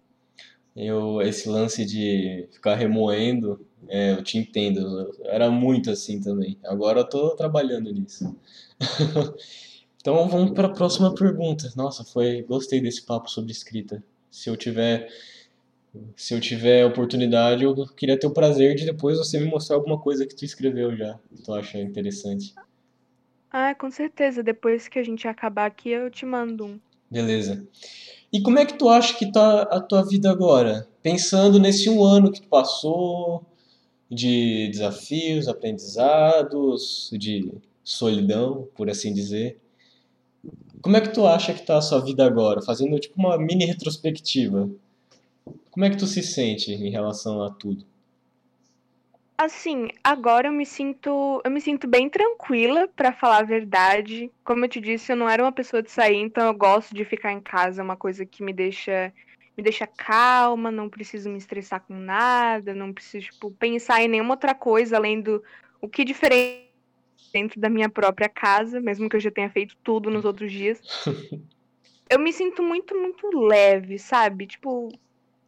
[0.76, 4.80] Eu, esse lance de ficar remoendo, é, eu te entendo.
[4.80, 6.58] Eu era muito assim também.
[6.64, 8.36] Agora eu tô trabalhando nisso.
[10.02, 11.72] Então vamos para a próxima pergunta.
[11.76, 14.04] Nossa, foi, gostei desse papo sobre escrita.
[14.32, 15.08] Se eu tiver,
[16.16, 20.00] se eu tiver oportunidade, eu queria ter o prazer de depois você me mostrar alguma
[20.00, 22.56] coisa que tu escreveu já, que tu acha interessante.
[23.52, 26.80] Ah, com certeza, depois que a gente acabar aqui eu te mando um.
[27.12, 27.68] Beleza.
[28.32, 30.88] E como é que tu acha que tá a tua vida agora?
[31.04, 33.46] Pensando nesse um ano que tu passou,
[34.10, 37.52] de desafios, aprendizados, de
[37.84, 39.60] solidão, por assim dizer.
[40.82, 42.62] Como é que tu acha que tá a sua vida agora?
[42.62, 44.70] Fazendo tipo uma mini retrospectiva.
[45.70, 47.86] Como é que tu se sente em relação a tudo?
[49.44, 54.32] Assim, agora eu me sinto, eu me sinto bem tranquila, pra falar a verdade.
[54.44, 57.04] Como eu te disse, eu não era uma pessoa de sair, então eu gosto de
[57.04, 59.12] ficar em casa, é uma coisa que me deixa,
[59.58, 64.36] me deixa calma, não preciso me estressar com nada, não preciso, tipo, pensar em nenhuma
[64.36, 65.44] outra coisa além do
[65.82, 66.70] o que diferente
[67.34, 70.80] dentro da minha própria casa, mesmo que eu já tenha feito tudo nos outros dias.
[72.08, 74.46] Eu me sinto muito, muito leve, sabe?
[74.46, 74.90] Tipo,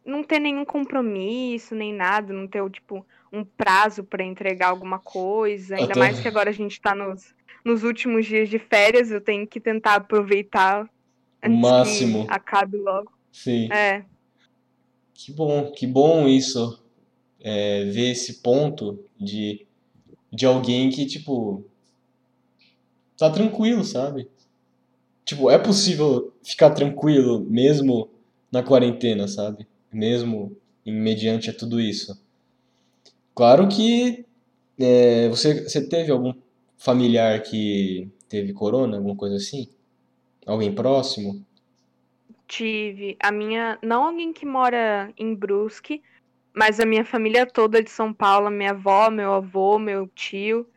[0.04, 5.76] não ter nenhum compromisso, nem nada, não ter, tipo, um prazo pra entregar alguma coisa.
[5.76, 9.46] Ainda mais que agora a gente tá nos, nos últimos dias de férias, eu tenho
[9.46, 10.88] que tentar aproveitar
[11.42, 12.26] antes máximo.
[12.26, 13.12] que acabe logo.
[13.32, 13.70] Sim.
[13.72, 14.04] É,
[15.12, 16.82] Que bom, que bom isso,
[17.40, 19.66] é, ver esse ponto de,
[20.32, 21.64] de alguém que, tipo,
[23.18, 24.28] tá tranquilo, sabe?
[25.24, 28.08] Tipo, é possível ficar tranquilo mesmo
[28.52, 29.66] na quarentena, sabe?
[29.92, 32.20] Mesmo em mediante a tudo isso.
[33.34, 34.24] Claro que
[34.78, 36.32] é, você, você teve algum
[36.78, 39.68] familiar que teve corona, alguma coisa assim?
[40.46, 41.44] Alguém próximo?
[42.46, 43.78] tive a minha.
[43.82, 46.02] Não alguém que mora em Brusque,
[46.54, 50.68] mas a minha família toda de São Paulo, minha avó, meu avô, meu tio.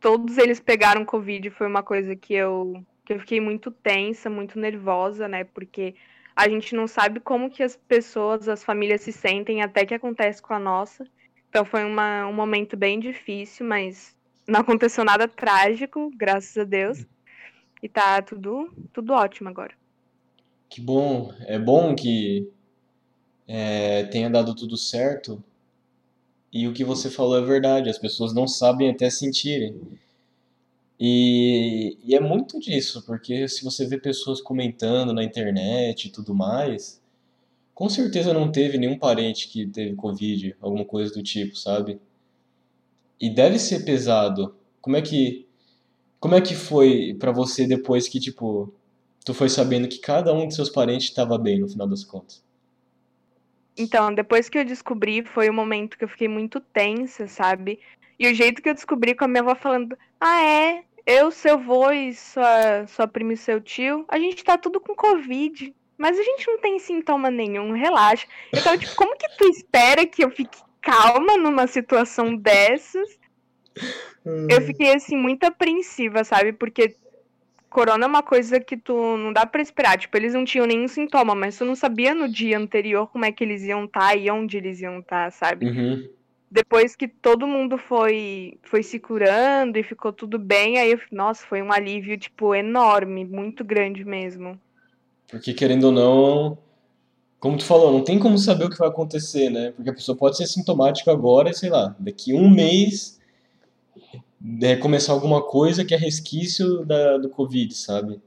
[0.00, 1.50] Todos eles pegaram Covid.
[1.50, 5.44] Foi uma coisa que eu, que eu fiquei muito tensa, muito nervosa, né?
[5.44, 5.94] Porque
[6.34, 10.40] a gente não sabe como que as pessoas, as famílias se sentem até que acontece
[10.42, 11.06] com a nossa.
[11.56, 14.14] Então foi uma, um momento bem difícil, mas
[14.46, 17.06] não aconteceu nada trágico, graças a Deus.
[17.82, 19.72] E tá tudo, tudo ótimo agora.
[20.68, 22.46] Que bom, é bom que
[23.48, 25.42] é, tenha dado tudo certo.
[26.52, 29.80] E o que você falou é verdade, as pessoas não sabem até sentirem.
[31.00, 36.34] E, e é muito disso, porque se você vê pessoas comentando na internet e tudo
[36.34, 37.00] mais,
[37.76, 42.00] com certeza não teve nenhum parente que teve Covid, alguma coisa do tipo, sabe?
[43.20, 44.56] E deve ser pesado.
[44.80, 45.46] Como é que,
[46.18, 48.72] como é que foi pra você depois que, tipo,
[49.26, 52.42] tu foi sabendo que cada um de seus parentes estava bem no final das contas?
[53.76, 57.78] Então, depois que eu descobri, foi o momento que eu fiquei muito tensa, sabe?
[58.18, 60.82] E o jeito que eu descobri com a minha avó falando: Ah, é?
[61.04, 64.96] Eu, seu avô e sua, sua prima e seu tio, a gente tá tudo com
[64.96, 65.74] Covid.
[65.98, 68.26] Mas a gente não tem sintoma nenhum, relaxa.
[68.52, 73.18] Eu tava tipo, como que tu espera que eu fique calma numa situação dessas?
[74.48, 76.52] Eu fiquei, assim, muito apreensiva, sabe?
[76.52, 76.96] Porque
[77.70, 79.98] corona é uma coisa que tu não dá pra esperar.
[79.98, 83.32] Tipo, eles não tinham nenhum sintoma, mas tu não sabia no dia anterior como é
[83.32, 85.66] que eles iam estar e onde eles iam estar, sabe?
[85.66, 86.08] Uhum.
[86.50, 91.44] Depois que todo mundo foi foi se curando e ficou tudo bem, aí eu, nossa,
[91.46, 94.58] foi um alívio tipo enorme, muito grande mesmo.
[95.28, 96.58] Porque querendo ou não,
[97.38, 99.72] como tu falou, não tem como saber o que vai acontecer, né?
[99.72, 103.20] Porque a pessoa pode ser sintomática agora e sei lá, daqui um mês
[104.62, 108.20] é, começar alguma coisa que é resquício da, do Covid, sabe?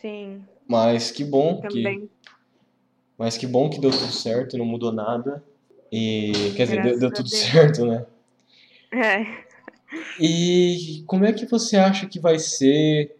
[0.00, 2.10] Sim, Mas que bom que, também.
[3.16, 5.42] mas que bom que deu tudo certo, não mudou nada.
[5.92, 8.04] E quer dizer, deu, deu tudo certo, né?
[8.90, 9.44] É.
[10.18, 13.16] E como é que você acha que vai ser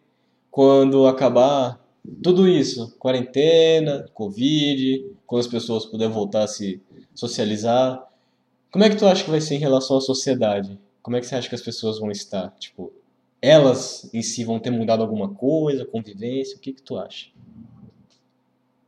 [0.50, 1.81] quando acabar
[2.22, 2.96] tudo isso?
[2.98, 6.80] Quarentena, Covid, quando as pessoas puderem voltar a se
[7.14, 8.04] socializar.
[8.70, 10.78] Como é que tu acha que vai ser em relação à sociedade?
[11.02, 12.50] Como é que você acha que as pessoas vão estar?
[12.58, 12.92] Tipo,
[13.40, 16.56] elas em si vão ter mudado alguma coisa, convivência?
[16.56, 17.30] O que que tu acha?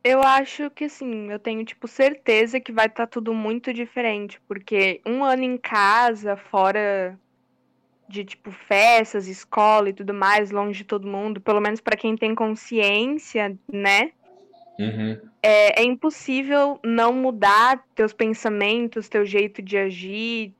[0.03, 5.01] Eu acho que sim, eu tenho, tipo, certeza que vai estar tudo muito diferente, porque
[5.05, 7.19] um ano em casa, fora
[8.07, 12.15] de, tipo, festas, escola e tudo mais, longe de todo mundo, pelo menos para quem
[12.15, 14.11] tem consciência, né?
[14.79, 15.17] Uhum.
[15.41, 20.53] É, é impossível não mudar teus pensamentos, teu jeito de agir,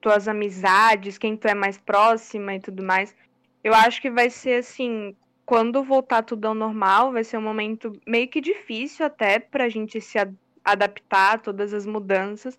[0.00, 3.14] tuas amizades, quem tu é mais próxima e tudo mais.
[3.62, 7.92] Eu acho que vai ser assim, quando voltar tudo ao normal, vai ser um momento
[8.06, 12.58] meio que difícil até pra gente se ad adaptar a todas as mudanças.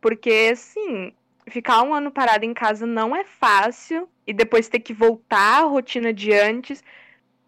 [0.00, 1.12] Porque, assim,
[1.48, 4.08] ficar um ano parado em casa não é fácil.
[4.26, 6.82] E depois ter que voltar à rotina de antes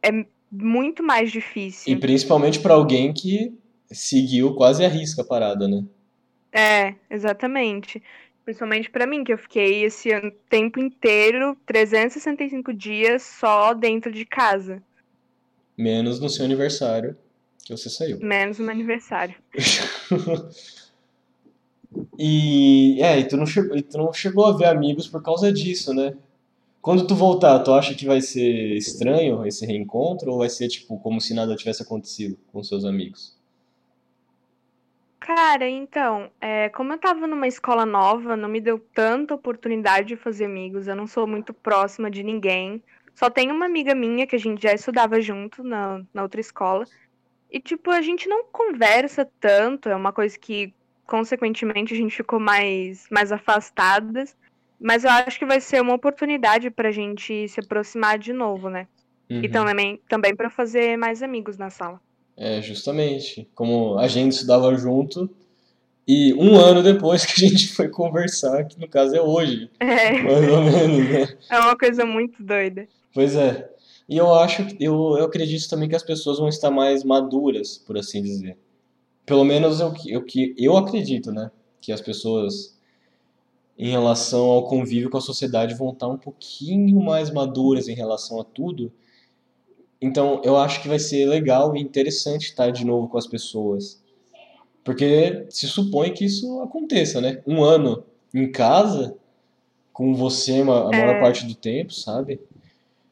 [0.03, 1.93] é muito mais difícil.
[1.93, 3.53] E principalmente para alguém que
[3.91, 5.85] seguiu quase a risca a parada, né?
[6.53, 8.03] É, exatamente.
[8.45, 14.25] Principalmente para mim, que eu fiquei esse ano, tempo inteiro, 365 dias só dentro de
[14.25, 14.83] casa.
[15.77, 17.17] Menos no seu aniversário,
[17.65, 18.19] que você saiu.
[18.21, 19.35] Menos no meu aniversário.
[22.19, 25.93] e, é, e tu, não chegou, tu não chegou a ver amigos por causa disso,
[25.95, 26.15] né?
[26.81, 30.99] Quando tu voltar, tu acha que vai ser estranho esse reencontro ou vai ser tipo
[30.99, 33.35] como se nada tivesse acontecido com seus amigos?
[35.25, 40.17] Cara, então, é, como eu tava numa escola nova, não me deu tanta oportunidade de
[40.17, 40.87] fazer amigos.
[40.87, 42.83] Eu não sou muito próxima de ninguém.
[43.15, 46.85] Só tenho uma amiga minha que a gente já estudava junto na, na outra escola.
[47.51, 49.89] E, tipo, a gente não conversa tanto.
[49.89, 50.75] É uma coisa que,
[51.07, 54.37] consequentemente, a gente ficou mais, mais afastadas.
[54.81, 58.87] Mas eu acho que vai ser uma oportunidade pra gente se aproximar de novo, né?
[59.31, 59.43] Uhum.
[59.43, 62.01] E também, também para fazer mais amigos na sala.
[62.37, 63.49] É, justamente.
[63.55, 65.31] Como a gente estudava junto,
[66.07, 69.71] e um ano depois que a gente foi conversar, que no caso é hoje.
[69.81, 70.23] É.
[70.23, 71.39] Mais ou menos, né?
[71.51, 72.87] É uma coisa muito doida.
[73.13, 73.71] Pois é.
[74.07, 77.97] E eu acho, eu, eu acredito também que as pessoas vão estar mais maduras, por
[77.97, 78.57] assim dizer.
[79.27, 80.25] Pelo menos eu, eu,
[80.57, 81.51] eu acredito, né?
[81.81, 82.79] Que as pessoas,
[83.79, 88.41] em relação ao convívio com a sociedade, vão estar um pouquinho mais maduras em relação
[88.41, 88.93] a tudo
[90.05, 94.05] então, eu acho que vai ser legal e interessante estar de novo com as pessoas.
[94.85, 97.43] Porque se supõe que isso aconteça, né?
[97.47, 99.17] Um ano em casa,
[99.95, 101.21] com você a maior é.
[101.21, 102.39] parte do tempo, sabe?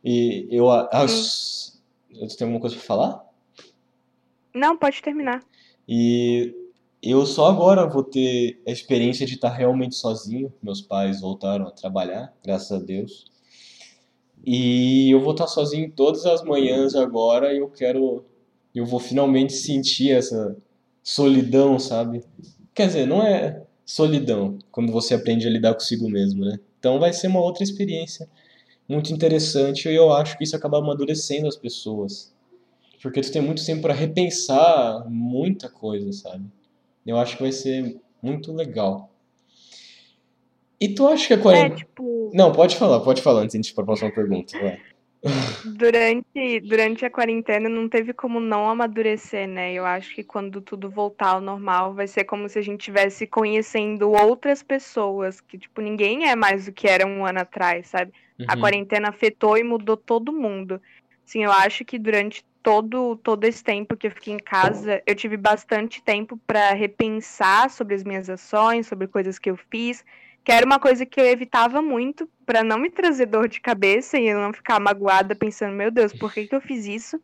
[0.05, 0.67] E eu.
[0.67, 3.25] Eu tenho alguma coisa pra falar?
[4.55, 5.43] Não, pode terminar.
[5.95, 6.55] E
[7.03, 10.51] eu só agora vou ter a experiência de estar realmente sozinho.
[10.63, 13.27] Meus pais voltaram a trabalhar, graças a Deus.
[14.43, 18.25] E eu vou estar sozinho todas as manhãs agora e eu quero.
[18.75, 20.57] Eu vou finalmente sentir essa
[21.03, 22.25] solidão, sabe?
[22.75, 26.59] Quer dizer, não é solidão quando você aprende a lidar consigo mesmo, né?
[26.79, 28.27] Então vai ser uma outra experiência
[28.89, 32.32] muito interessante e eu acho que isso acaba amadurecendo as pessoas.
[33.03, 36.45] Porque tu tem muito tempo para repensar muita coisa, sabe?
[37.05, 39.11] Eu acho que vai ser muito legal.
[40.81, 41.75] E tu acha que a quarentena.
[41.75, 42.31] É, tipo...
[42.33, 44.59] Não, pode falar, pode falar antes de a próxima pergunta.
[44.59, 44.81] Vai.
[45.77, 49.73] Durante, durante a quarentena não teve como não amadurecer, né?
[49.73, 53.25] Eu acho que quando tudo voltar ao normal, vai ser como se a gente estivesse
[53.25, 58.13] conhecendo outras pessoas, que, tipo, ninguém é mais do que era um ano atrás, sabe?
[58.37, 58.47] Uhum.
[58.49, 60.83] A quarentena afetou e mudou todo mundo.
[61.25, 65.15] Sim, eu acho que durante todo, todo esse tempo que eu fiquei em casa, eu
[65.15, 70.05] tive bastante tempo para repensar sobre as minhas ações, sobre coisas que eu fiz
[70.45, 74.19] que era uma coisa que eu evitava muito para não me trazer dor de cabeça
[74.19, 77.21] e eu não ficar magoada pensando, meu Deus, por que, que eu fiz isso?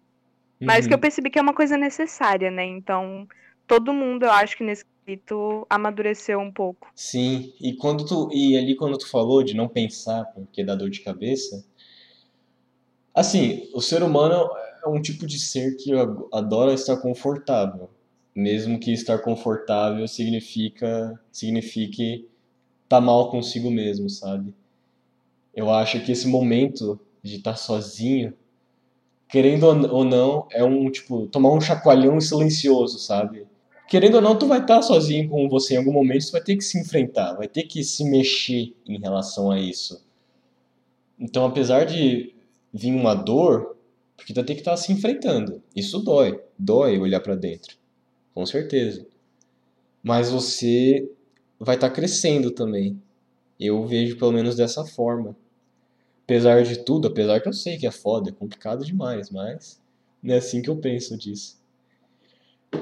[0.60, 1.00] Mas que eu uhum.
[1.00, 2.64] percebi que é uma coisa necessária, né?
[2.64, 3.28] Então,
[3.66, 6.90] todo mundo, eu acho que nesse quesito amadureceu um pouco.
[6.94, 10.90] Sim, e quando tu e ali quando tu falou de não pensar porque dá dor
[10.90, 11.64] de cabeça,
[13.14, 14.48] assim, o ser humano
[14.88, 15.92] é um tipo de ser que
[16.32, 17.90] adora estar confortável,
[18.34, 22.28] mesmo que estar confortável significa signifique
[22.88, 24.54] tá mal consigo mesmo, sabe?
[25.54, 28.32] Eu acho que esse momento de estar tá sozinho,
[29.28, 33.46] querendo ou não, é um tipo tomar um chacoalhão silencioso, sabe?
[33.88, 36.42] Querendo ou não, tu vai estar tá sozinho com você em algum momento, tu vai
[36.42, 40.02] ter que se enfrentar, vai ter que se mexer em relação a isso.
[41.18, 42.34] Então, apesar de
[42.72, 43.77] vir uma dor,
[44.18, 45.62] porque tu vai ter que estar se enfrentando.
[45.74, 47.76] Isso dói, dói olhar para dentro.
[48.34, 49.06] Com certeza.
[50.02, 51.08] Mas você
[51.58, 53.00] vai estar crescendo também.
[53.58, 55.36] Eu vejo pelo menos dessa forma.
[56.24, 59.80] Apesar de tudo, apesar que eu sei que é foda, é complicado demais, mas
[60.20, 61.56] não é assim que eu penso disso.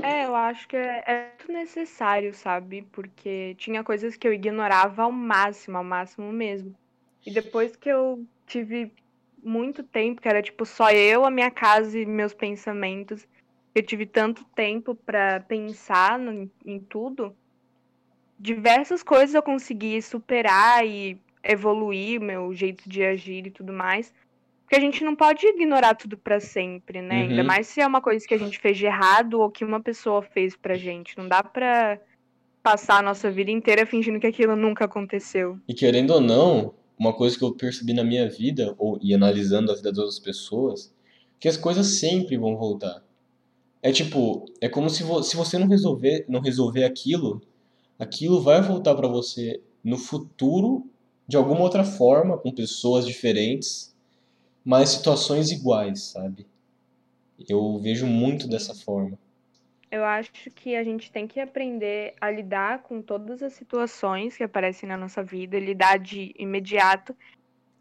[0.03, 2.83] É, eu acho que é, é muito necessário, sabe?
[2.91, 6.75] Porque tinha coisas que eu ignorava ao máximo, ao máximo mesmo.
[7.27, 8.91] E depois que eu tive
[9.47, 13.27] muito tempo, que era tipo só eu, a minha casa e meus pensamentos.
[13.75, 17.35] Eu tive tanto tempo para pensar no, em tudo.
[18.39, 24.13] Diversas coisas eu consegui superar e evoluir meu jeito de agir e tudo mais.
[24.63, 27.23] Porque a gente não pode ignorar tudo para sempre, né?
[27.23, 27.31] Uhum.
[27.31, 29.81] Ainda mais se é uma coisa que a gente fez de errado ou que uma
[29.81, 31.17] pessoa fez pra gente.
[31.17, 32.01] Não dá pra
[32.65, 35.57] passar a nossa vida inteira fingindo que aquilo nunca aconteceu.
[35.69, 39.71] E querendo ou não, uma coisa que eu percebi na minha vida, ou e analisando
[39.71, 40.93] a vida das outras pessoas,
[41.39, 43.05] que as coisas sempre vão voltar.
[43.83, 47.43] É tipo, é como se, vo se você não resolver, não resolver aquilo,
[47.99, 50.89] aquilo vai voltar para você no futuro
[51.29, 53.95] de alguma outra forma, com pessoas diferentes,
[54.65, 56.47] mas situações iguais, sabe?
[57.49, 59.19] Eu vejo muito dessa forma.
[59.91, 64.43] Eu acho que a gente tem que aprender a lidar com todas as situações que
[64.43, 67.17] aparecem na nossa vida, lidar de imediato,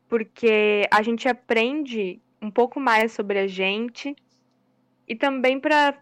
[0.08, 4.16] porque a gente aprende um pouco mais sobre a gente
[5.08, 5.98] e também para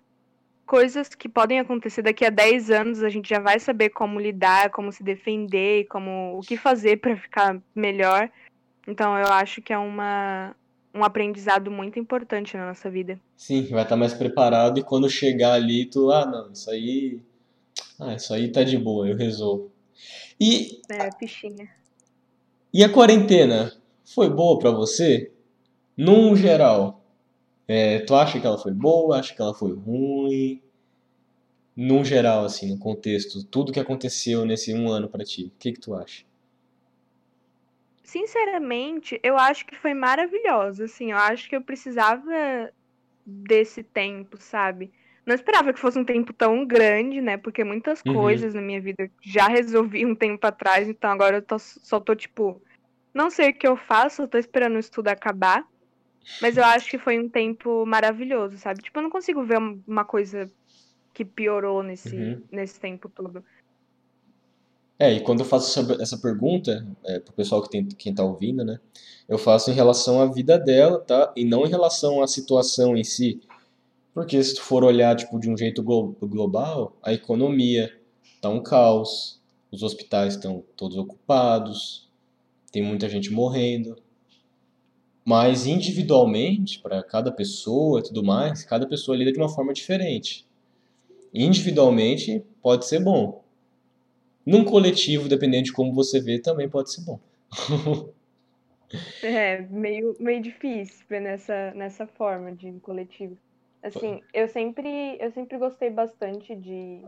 [0.66, 4.72] coisas que podem acontecer daqui a 10 anos, a gente já vai saber como lidar,
[4.72, 8.30] como se defender, como o que fazer para ficar melhor.
[8.88, 10.56] Então eu acho que é uma
[10.94, 13.20] um aprendizado muito importante na nossa vida.
[13.36, 17.20] Sim, vai estar mais preparado e quando chegar ali, tu, ah, não, isso aí.
[18.00, 19.72] Ah, isso aí tá de boa, eu resolvo.
[20.40, 20.82] E.
[20.90, 21.70] É, fichinha.
[22.74, 25.32] E a quarentena foi boa para você?
[25.96, 27.02] Num geral.
[27.68, 29.20] É, tu acha que ela foi boa?
[29.20, 30.62] Acha que ela foi ruim?
[31.76, 35.72] Num geral, assim, no contexto, tudo que aconteceu nesse um ano para ti, o que
[35.72, 36.24] que tu acha?
[38.04, 40.84] Sinceramente, eu acho que foi maravilhoso.
[40.84, 42.72] Assim, eu acho que eu precisava
[43.26, 44.92] desse tempo, sabe?
[45.26, 47.38] Não esperava que fosse um tempo tão grande, né?
[47.38, 48.14] Porque muitas uhum.
[48.14, 52.14] coisas na minha vida já resolvi um tempo atrás, então agora eu tô, só tô
[52.14, 52.62] tipo,
[53.14, 55.66] não sei o que eu faço, eu tô esperando o estudo acabar.
[56.42, 58.82] Mas eu acho que foi um tempo maravilhoso, sabe?
[58.82, 60.50] Tipo, eu não consigo ver uma coisa
[61.14, 62.42] que piorou nesse, uhum.
[62.52, 63.44] nesse tempo todo.
[65.00, 68.24] É, e quando eu faço essa, essa pergunta, é, pro pessoal que tem, quem tá
[68.24, 68.80] ouvindo, né?
[69.28, 71.34] Eu faço em relação à vida dela, tá?
[71.36, 73.42] E não em relação à situação em si.
[74.14, 77.92] Porque se tu for olhar, tipo, de um jeito glo global, a economia
[78.40, 82.08] tá um caos, os hospitais estão todos ocupados,
[82.72, 83.98] tem muita gente morrendo.
[85.26, 90.46] Mas individualmente, para cada pessoa e tudo mais, cada pessoa lida de uma forma diferente.
[91.34, 93.43] Individualmente pode ser bom,
[94.46, 97.20] num coletivo, dependendo de como você vê, também pode ser bom.
[99.24, 103.38] é, meio, meio difícil ver nessa, nessa forma de coletivo.
[103.82, 107.02] Assim, eu sempre, eu sempre gostei bastante de,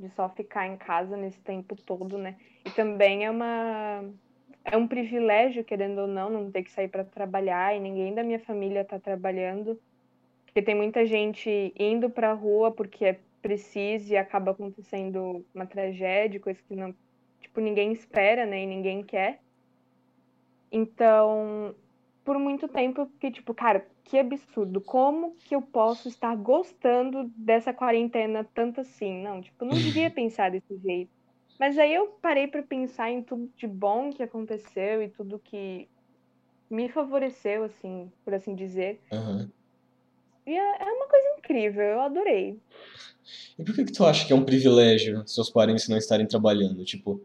[0.00, 2.36] de só ficar em casa nesse tempo todo, né?
[2.64, 4.04] E também é uma
[4.64, 8.22] é um privilégio, querendo ou não, não ter que sair para trabalhar e ninguém da
[8.22, 9.80] minha família tá trabalhando.
[10.44, 16.40] Porque tem muita gente indo pra rua porque é precise e acaba acontecendo uma tragédia,
[16.40, 16.94] coisa que não,
[17.40, 19.40] tipo, ninguém espera, né, e ninguém quer.
[20.70, 21.74] Então,
[22.24, 27.24] por muito tempo eu fiquei tipo, cara, que absurdo, como que eu posso estar gostando
[27.36, 29.22] dessa quarentena tanto assim?
[29.22, 31.10] Não, tipo, não devia pensar desse jeito.
[31.58, 35.88] Mas aí eu parei para pensar em tudo de bom que aconteceu e tudo que
[36.70, 39.00] me favoreceu, assim, por assim dizer.
[39.10, 39.48] Uhum.
[40.46, 42.58] E é, é uma coisa incrível, eu adorei.
[43.58, 46.84] E por que, que tu acha que é um privilégio seus parentes não estarem trabalhando?
[46.84, 47.20] Tipo,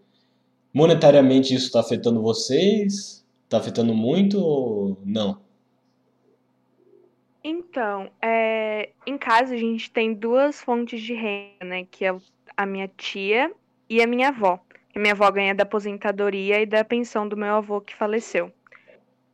[0.73, 3.25] monetariamente isso está afetando vocês?
[3.45, 5.41] Está afetando muito ou não?
[7.43, 11.85] Então, é, em casa a gente tem duas fontes de renda, né?
[11.89, 12.15] Que é
[12.55, 13.51] a minha tia
[13.89, 14.59] e a minha avó.
[14.95, 18.51] A minha avó ganha da aposentadoria e da pensão do meu avô que faleceu.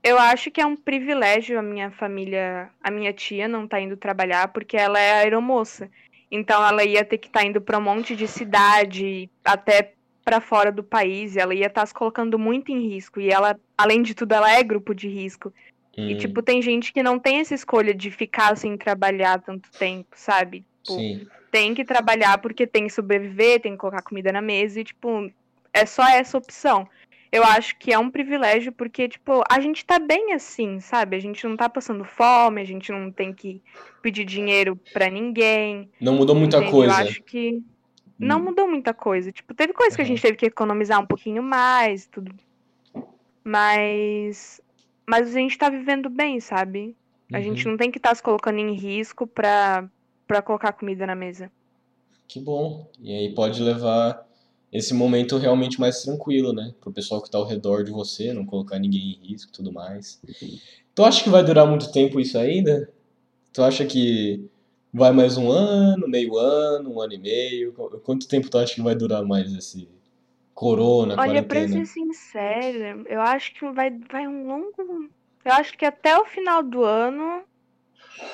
[0.02, 3.98] Eu acho que é um privilégio a minha família, a minha tia não tá indo
[3.98, 5.92] trabalhar porque ela é aeromoça.
[6.32, 10.40] Então ela ia ter que estar tá indo para um monte de cidade, até para
[10.40, 13.20] fora do país, e ela ia estar tá se colocando muito em risco.
[13.20, 15.52] E ela, além de tudo, ela é grupo de risco.
[15.98, 16.10] Hum.
[16.10, 20.10] E, tipo, tem gente que não tem essa escolha de ficar sem trabalhar tanto tempo,
[20.14, 20.64] sabe?
[20.84, 21.28] Tipo, Sim.
[21.52, 25.32] tem que trabalhar porque tem que sobreviver, tem que colocar comida na mesa, e, tipo,
[25.74, 26.88] é só essa opção
[27.32, 31.16] eu acho que é um privilégio porque, tipo, a gente tá bem assim, sabe?
[31.16, 33.62] A gente não tá passando fome, a gente não tem que
[34.02, 35.90] pedir dinheiro para ninguém.
[36.02, 36.72] Não mudou muita entende?
[36.72, 36.94] coisa.
[36.94, 37.62] Eu acho que
[38.18, 38.46] não hum.
[38.46, 39.32] mudou muita coisa.
[39.32, 39.98] Tipo, teve coisas uhum.
[39.98, 42.34] que a gente teve que economizar um pouquinho mais, tudo.
[43.44, 44.62] Mas
[45.10, 46.96] mas a gente tá vivendo bem, sabe?
[47.34, 47.44] A uhum.
[47.44, 49.90] gente não tem que estar tá se colocando em risco pra,
[50.28, 51.52] pra colocar comida na mesa.
[52.28, 52.88] Que bom.
[53.00, 54.24] E aí pode levar
[54.72, 56.74] esse momento realmente mais tranquilo, né?
[56.80, 59.72] Pro pessoal que tá ao redor de você, não colocar ninguém em risco e tudo
[59.72, 60.22] mais.
[60.94, 62.92] Tu acha que vai durar muito tempo isso ainda?
[63.52, 64.48] Tu acha que
[64.94, 67.74] vai mais um ano, meio ano, um ano e meio?
[68.04, 69.88] Quanto tempo tu acha que vai durar mais esse
[70.54, 71.86] corona, Olha, pra quarentena?
[71.86, 75.10] ser sincera, eu acho que vai, vai um longo.
[75.46, 77.44] Eu acho que até o final do ano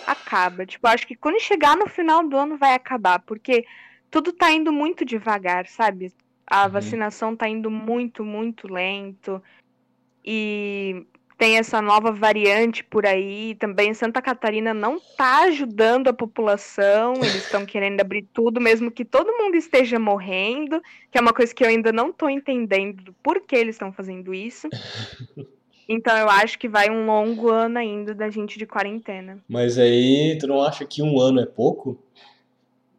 [0.08, 0.66] acaba.
[0.66, 3.66] Tipo, acho que quando chegar no final do ano vai acabar, porque
[4.10, 6.12] tudo tá indo muito devagar, sabe?
[6.48, 6.72] A Uhum.
[6.72, 9.42] vacinação tá indo muito, muito lento.
[10.24, 11.06] E
[11.38, 13.56] tem essa nova variante por aí.
[13.56, 17.14] Também Santa Catarina não tá ajudando a população.
[17.16, 20.82] Eles estão querendo abrir tudo, mesmo que todo mundo esteja morrendo.
[21.12, 24.34] Que é uma coisa que eu ainda não tô entendendo do porquê eles estão fazendo
[24.34, 24.70] isso.
[25.88, 29.40] Então eu acho que vai um longo ano ainda da gente de quarentena.
[29.48, 32.02] Mas aí, tu não acha que um ano é pouco?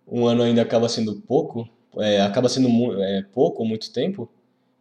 [0.07, 1.69] Um ano ainda acaba sendo pouco?
[1.99, 2.69] É, acaba sendo
[3.03, 4.29] é, pouco ou muito tempo?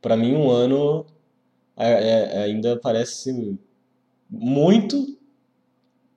[0.02, 1.06] Pra mim, um ano
[1.78, 3.58] é- é- ainda parece
[4.30, 5.18] muito,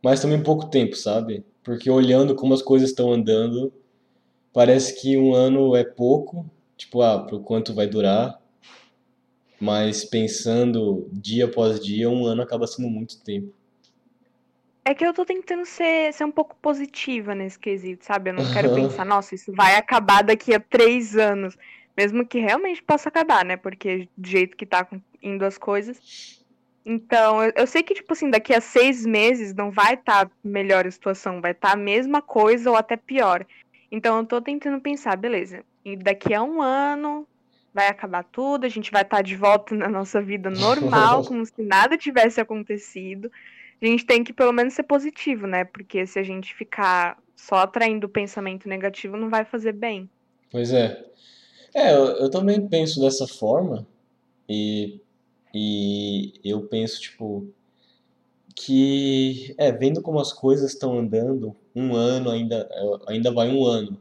[0.03, 1.45] mas também pouco tempo, sabe?
[1.63, 3.73] Porque olhando como as coisas estão andando,
[4.53, 6.47] parece que um ano é pouco,
[6.77, 8.41] tipo, ah, pro quanto vai durar,
[9.61, 13.53] mas pensando dia após dia, um ano acaba sendo muito tempo.
[14.89, 18.31] É que eu tô tentando ser, ser um pouco positiva nesse quesito, sabe?
[18.31, 21.59] Eu não quero pensar, nossa, isso vai acabar daqui a três anos.
[21.95, 23.59] Mesmo que realmente possa acabar, né?
[23.59, 24.89] Porque do jeito que tá
[25.23, 26.43] indo as coisas.
[26.87, 30.87] Então, eu, eu sei que, tipo assim, daqui a seis meses não vai estar melhor
[30.87, 33.45] a situação, vai estar a mesma coisa ou até pior.
[33.93, 37.29] Então, eu tô tentando pensar, beleza, e daqui a um ano
[37.75, 41.61] vai acabar tudo, a gente vai estar de volta na nossa vida normal, como se
[41.63, 43.31] nada tivesse acontecido.
[43.81, 45.65] A gente tem que pelo menos ser positivo, né?
[45.65, 50.11] Porque se a gente ficar só atraindo pensamento negativo, não vai fazer bem.
[50.51, 51.05] Pois é.
[51.75, 53.87] É, eu, eu também penso dessa forma
[54.49, 55.01] e,
[55.55, 57.47] e eu penso, tipo,
[58.55, 62.69] que, é, vendo como as coisas estão andando, um ano ainda,
[63.07, 64.01] ainda vai um ano.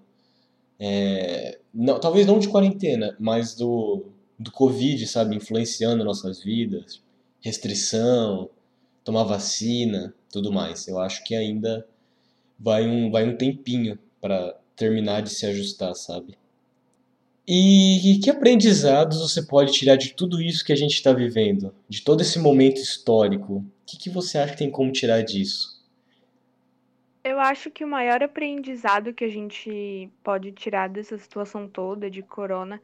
[0.80, 4.06] É, não, talvez não de quarentena, mas do,
[4.38, 7.04] do Covid, sabe, influenciando nossas vidas,
[7.42, 8.50] restrição,
[9.08, 10.86] tomar vacina, tudo mais.
[10.86, 11.88] Eu acho que ainda
[12.60, 16.38] vai um, vai um tempinho para terminar de se ajustar, sabe?
[17.48, 22.04] E que aprendizados você pode tirar de tudo isso que a gente está vivendo, de
[22.04, 23.60] todo esse momento histórico?
[23.60, 25.82] O que que você acha que tem como tirar disso?
[27.24, 32.22] Eu acho que o maior aprendizado que a gente pode tirar dessa situação toda de
[32.22, 32.82] corona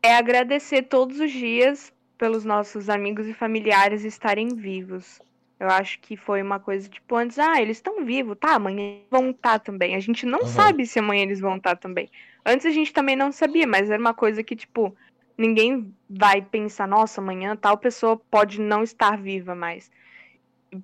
[0.00, 5.20] é agradecer todos os dias pelos nossos amigos e familiares estarem vivos.
[5.62, 9.30] Eu acho que foi uma coisa tipo antes, ah, eles estão vivos, tá, amanhã vão
[9.30, 9.94] estar também.
[9.94, 10.48] A gente não Aham.
[10.48, 12.10] sabe se amanhã eles vão estar também.
[12.44, 14.92] Antes a gente também não sabia, mas era uma coisa que, tipo,
[15.38, 19.88] ninguém vai pensar, nossa, amanhã tal pessoa pode não estar viva mais.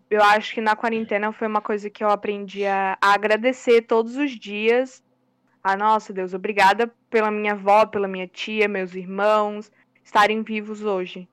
[0.09, 4.17] Eu acho que na quarentena foi uma coisa que eu aprendi a, a agradecer todos
[4.17, 5.03] os dias.
[5.61, 9.73] Ah, nossa, Deus, obrigada pela minha avó, pela minha tia, meus irmãos
[10.05, 11.29] estarem vivos hoje.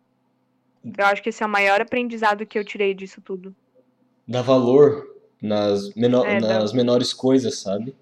[0.98, 3.56] Eu acho que esse é o maior aprendizado que eu tirei disso tudo.
[4.28, 5.06] Dar valor
[5.42, 7.96] nas, meno- É, dá- nas menores coisas, sabe?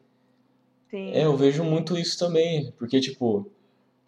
[0.89, 1.11] Sim.
[1.11, 3.49] É, eu vejo muito isso também, porque, tipo,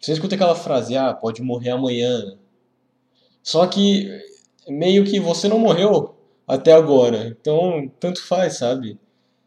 [0.00, 2.36] você escuta aquela frase, ah, pode morrer amanhã.
[3.42, 4.08] Só que
[4.68, 6.14] meio que você não morreu
[6.46, 8.98] até agora, então tanto faz, sabe?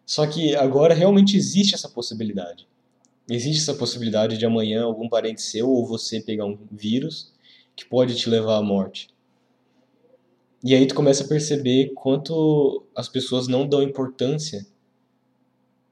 [0.06, 2.68] Só que agora realmente existe essa possibilidade.
[3.30, 7.32] Existe essa possibilidade de amanhã algum parente seu ou você pegar um vírus
[7.76, 9.08] que pode te levar à morte.
[10.64, 14.66] E aí tu começa a perceber quanto as pessoas não dão importância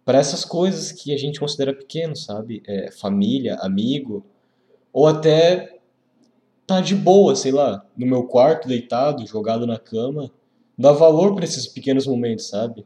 [0.03, 2.61] para essas coisas que a gente considera pequeno, sabe?
[2.65, 4.26] É, família, amigo,
[4.91, 5.80] ou até
[6.65, 10.30] tá de boa, sei lá, no meu quarto, deitado, jogado na cama,
[10.78, 12.86] dá valor para esses pequenos momentos, sabe?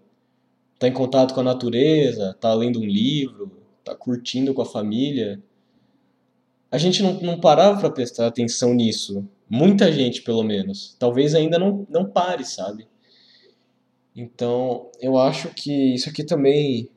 [0.78, 3.52] Tá em contato com a natureza, tá lendo um livro,
[3.84, 5.42] tá curtindo com a família.
[6.72, 9.28] A gente não, não parava para prestar atenção nisso.
[9.50, 10.96] Muita gente, pelo menos.
[10.98, 12.88] Talvez ainda não, não pare, sabe?
[14.16, 16.90] Então, eu acho que isso aqui também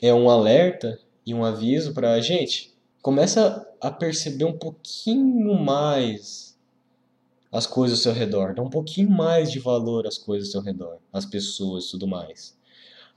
[0.00, 2.72] é um alerta e um aviso para a gente.
[3.02, 6.58] Começa a perceber um pouquinho mais
[7.52, 10.60] as coisas ao seu redor, dá um pouquinho mais de valor às coisas ao seu
[10.62, 12.56] redor, às pessoas e tudo mais.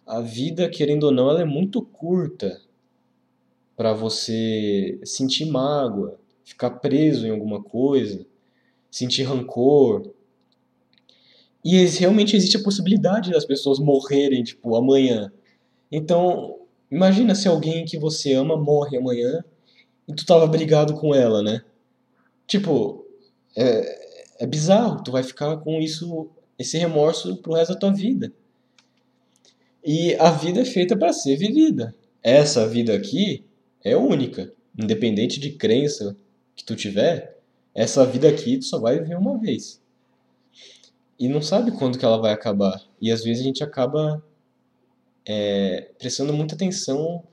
[0.05, 2.59] A vida, querendo ou não, ela é muito curta
[3.75, 8.25] para você sentir mágoa, ficar preso em alguma coisa,
[8.91, 10.11] sentir rancor.
[11.63, 15.31] E realmente existe a possibilidade das pessoas morrerem, tipo, amanhã.
[15.91, 16.59] Então,
[16.91, 19.43] imagina se alguém que você ama morre amanhã
[20.07, 21.61] e tu tava brigado com ela, né?
[22.45, 23.05] Tipo,
[23.55, 28.31] é, é bizarro, tu vai ficar com isso, esse remorso pro resto da tua vida.
[29.83, 31.95] E a vida é feita para ser vivida.
[32.21, 33.45] Essa vida aqui
[33.83, 36.15] é única, independente de crença
[36.55, 37.37] que tu tiver,
[37.73, 39.81] essa vida aqui tu só vai viver uma vez.
[41.19, 42.81] E não sabe quando que ela vai acabar.
[43.01, 44.23] E às vezes a gente acaba
[45.25, 47.23] é, prestando muita atenção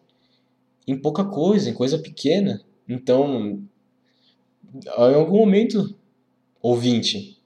[0.86, 2.62] em pouca coisa, em coisa pequena.
[2.88, 3.62] Então,
[4.74, 5.94] em algum momento,
[6.62, 7.38] ouvinte,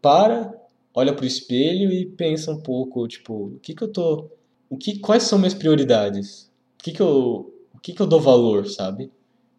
[0.00, 0.52] para,
[0.94, 4.30] olha pro espelho e pensa um pouco, tipo, o que que eu tô,
[4.68, 6.50] o que, quais são minhas prioridades?
[6.78, 7.52] O que que eu,
[7.86, 9.04] que que eu dou valor, sabe?
[9.04, 9.10] O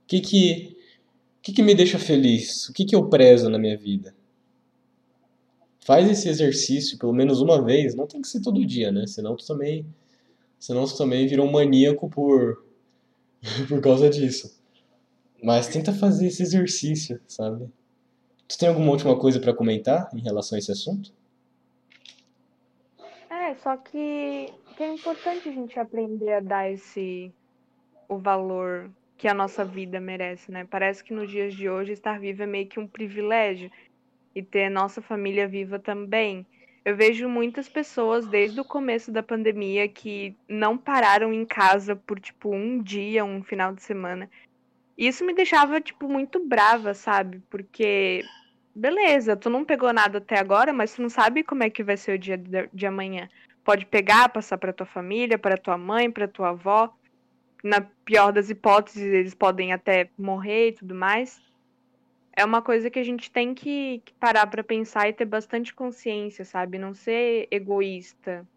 [0.06, 0.78] que que,
[1.42, 2.68] que que me deixa feliz?
[2.68, 4.14] O que que eu prezo na minha vida?
[5.80, 9.08] Faz esse exercício pelo menos uma vez, não tem que ser todo dia, né?
[9.08, 9.86] Senão tu também,
[10.60, 12.66] senão tu também vira um maníaco por
[13.70, 14.60] por causa disso.
[15.42, 17.70] Mas tenta fazer esse exercício, sabe?
[18.46, 21.14] Tu tem alguma última coisa para comentar em relação a esse assunto?
[23.30, 27.32] É, só que, que é importante a gente aprender a dar esse
[28.08, 30.66] o valor que a nossa vida merece, né?
[30.70, 33.72] Parece que nos dias de hoje estar vivo é meio que um privilégio
[34.36, 36.46] e ter nossa família viva também.
[36.86, 42.20] Eu vejo muitas pessoas desde o começo da pandemia que não pararam em casa por
[42.20, 44.30] tipo um dia, um final de semana.
[44.98, 47.42] Isso me deixava tipo muito brava, sabe?
[47.50, 48.24] Porque
[48.74, 51.98] beleza, tu não pegou nada até agora, mas tu não sabe como é que vai
[51.98, 53.28] ser o dia de, de amanhã.
[53.64, 56.96] Pode pegar, passar para tua família, para tua mãe, para tua avó.
[57.64, 61.42] Na pior das hipóteses, eles podem até morrer e tudo mais
[62.38, 65.74] é uma coisa que a gente tem que, que parar para pensar e ter bastante
[65.74, 66.78] consciência, sabe?
[66.78, 68.48] Não ser egoísta.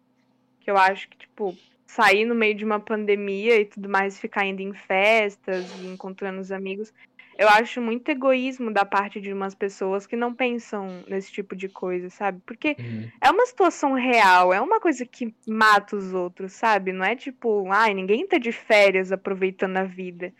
[0.59, 4.45] Que eu acho que, tipo, sair no meio de uma pandemia e tudo mais, ficar
[4.45, 6.93] indo em festas encontrando os amigos,
[7.41, 11.67] eu acho muito egoísmo da parte de umas pessoas que não pensam nesse tipo de
[11.67, 12.39] coisa, sabe?
[12.45, 13.09] Porque uhum.
[13.19, 16.91] é uma situação real, é uma coisa que mata os outros, sabe?
[16.91, 20.33] Não é tipo, ai, ninguém tá de férias aproveitando a vida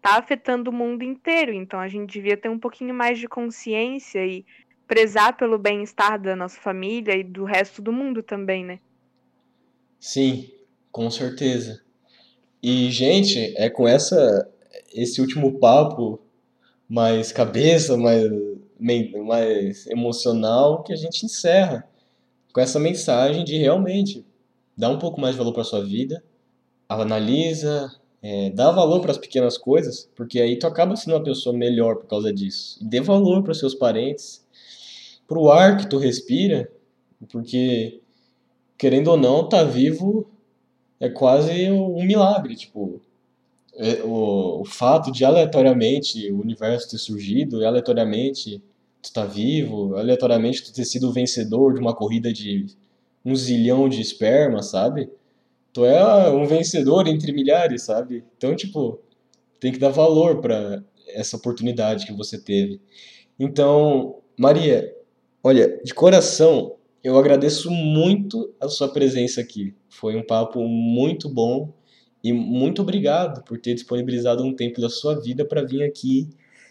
[0.00, 1.52] tá afetando o mundo inteiro.
[1.52, 4.44] Então a gente devia ter um pouquinho mais de consciência e
[4.86, 8.80] prezar pelo bem-estar da nossa família e do resto do mundo também, né?
[9.98, 10.50] Sim,
[10.90, 11.82] com certeza.
[12.62, 14.50] E gente, é com essa
[14.92, 16.20] esse último papo
[16.90, 18.28] mais cabeça, mais
[18.80, 21.86] mais emocional que a gente encerra
[22.52, 24.26] com essa mensagem de realmente
[24.76, 26.24] dar um pouco mais de valor para sua vida,
[26.88, 31.54] analisa, é, dá valor para as pequenas coisas, porque aí tu acaba sendo uma pessoa
[31.54, 32.78] melhor por causa disso.
[32.80, 34.44] E dê valor para seus parentes,
[35.28, 36.72] para o ar que tu respira,
[37.30, 38.00] porque
[38.78, 40.26] querendo ou não, tá vivo
[40.98, 43.00] é quase um milagre, tipo,
[44.04, 48.62] o, o fato de aleatoriamente o universo ter surgido, aleatoriamente
[49.02, 52.66] tu tá vivo, aleatoriamente tu ter sido vencedor de uma corrida de
[53.24, 55.10] um zilhão de esperma, sabe?
[55.72, 58.24] tu é um vencedor entre milhares, sabe?
[58.36, 59.00] Então, tipo,
[59.58, 62.80] tem que dar valor para essa oportunidade que você teve.
[63.38, 64.94] Então, Maria,
[65.42, 69.74] olha, de coração, eu agradeço muito a sua presença aqui.
[69.88, 71.72] Foi um papo muito bom
[72.22, 76.28] e muito obrigado por ter disponibilizado um tempo da sua vida para vir aqui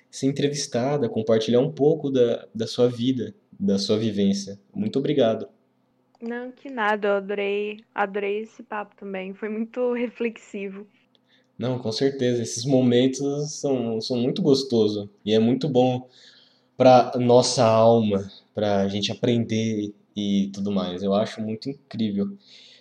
[0.09, 4.59] ser entrevistada, compartilhar um pouco da, da sua vida, da sua vivência.
[4.73, 5.47] Muito obrigado.
[6.21, 10.85] Não, que nada, eu adorei, adorei esse papo também, foi muito reflexivo.
[11.57, 16.07] Não, com certeza, esses momentos são, são muito gostosos e é muito bom
[16.77, 21.03] para nossa alma, para a gente aprender e tudo mais.
[21.03, 22.37] Eu acho muito incrível.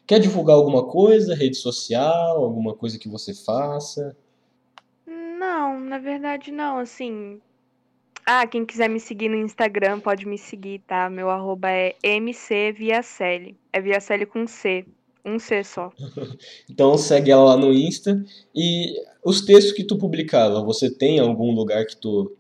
[0.09, 4.17] Quer divulgar alguma coisa, rede social, alguma coisa que você faça?
[5.07, 7.43] Não, na verdade não, assim,
[8.25, 11.11] ah, quem quiser me seguir no Instagram pode me seguir, tá?
[11.11, 13.55] Meu arroba é mcviacelli.
[13.71, 14.87] É Viacelli com C.
[15.23, 15.93] Um C só.
[16.71, 18.25] então segue ela lá no Insta.
[18.55, 22.35] E os textos que tu publicava, você tem algum lugar que tu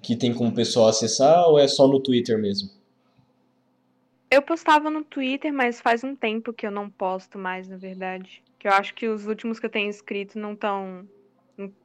[0.00, 2.70] que tem como pessoal acessar ou é só no Twitter mesmo?
[4.30, 8.42] Eu postava no Twitter, mas faz um tempo que eu não posto mais, na verdade.
[8.58, 11.08] Que eu acho que os últimos que eu tenho escrito não tão,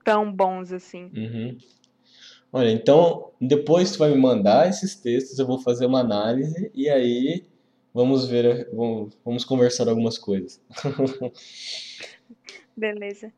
[0.03, 1.09] tão bons assim.
[1.15, 1.57] Uhum.
[2.51, 6.87] Olha, então depois tu vai me mandar esses textos, eu vou fazer uma análise e
[6.89, 7.43] aí
[7.93, 10.61] vamos ver, vamos, vamos conversar algumas coisas.
[12.77, 13.31] Beleza.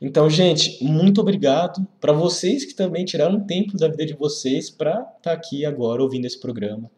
[0.00, 4.92] Então, gente, muito obrigado para vocês que também tiraram tempo da vida de vocês para
[4.92, 6.90] estar tá aqui agora ouvindo esse programa,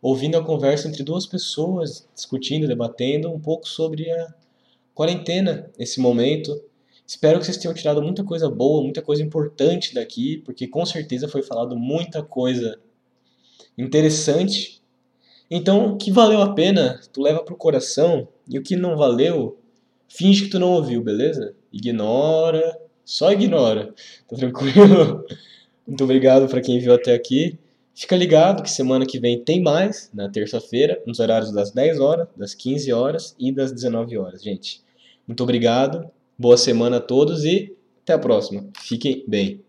[0.00, 4.34] ouvindo a conversa entre duas pessoas, discutindo, debatendo um pouco sobre a
[4.94, 6.60] quarentena, esse momento
[7.08, 11.26] Espero que vocês tenham tirado muita coisa boa, muita coisa importante daqui, porque com certeza
[11.26, 12.78] foi falado muita coisa
[13.78, 14.82] interessante.
[15.50, 19.58] Então, o que valeu a pena, tu leva pro coração, e o que não valeu,
[20.06, 21.54] finge que tu não ouviu, beleza?
[21.72, 23.94] Ignora, só ignora.
[24.28, 25.24] Tá tranquilo?
[25.88, 27.58] Muito obrigado para quem viu até aqui.
[27.98, 32.28] Fica ligado que semana que vem tem mais, na terça-feira, nos horários das 10 horas,
[32.36, 34.80] das 15 horas e das 19 horas, gente.
[35.26, 37.74] Muito obrigado, boa semana a todos e
[38.04, 38.68] até a próxima.
[38.78, 39.64] Fiquem bem.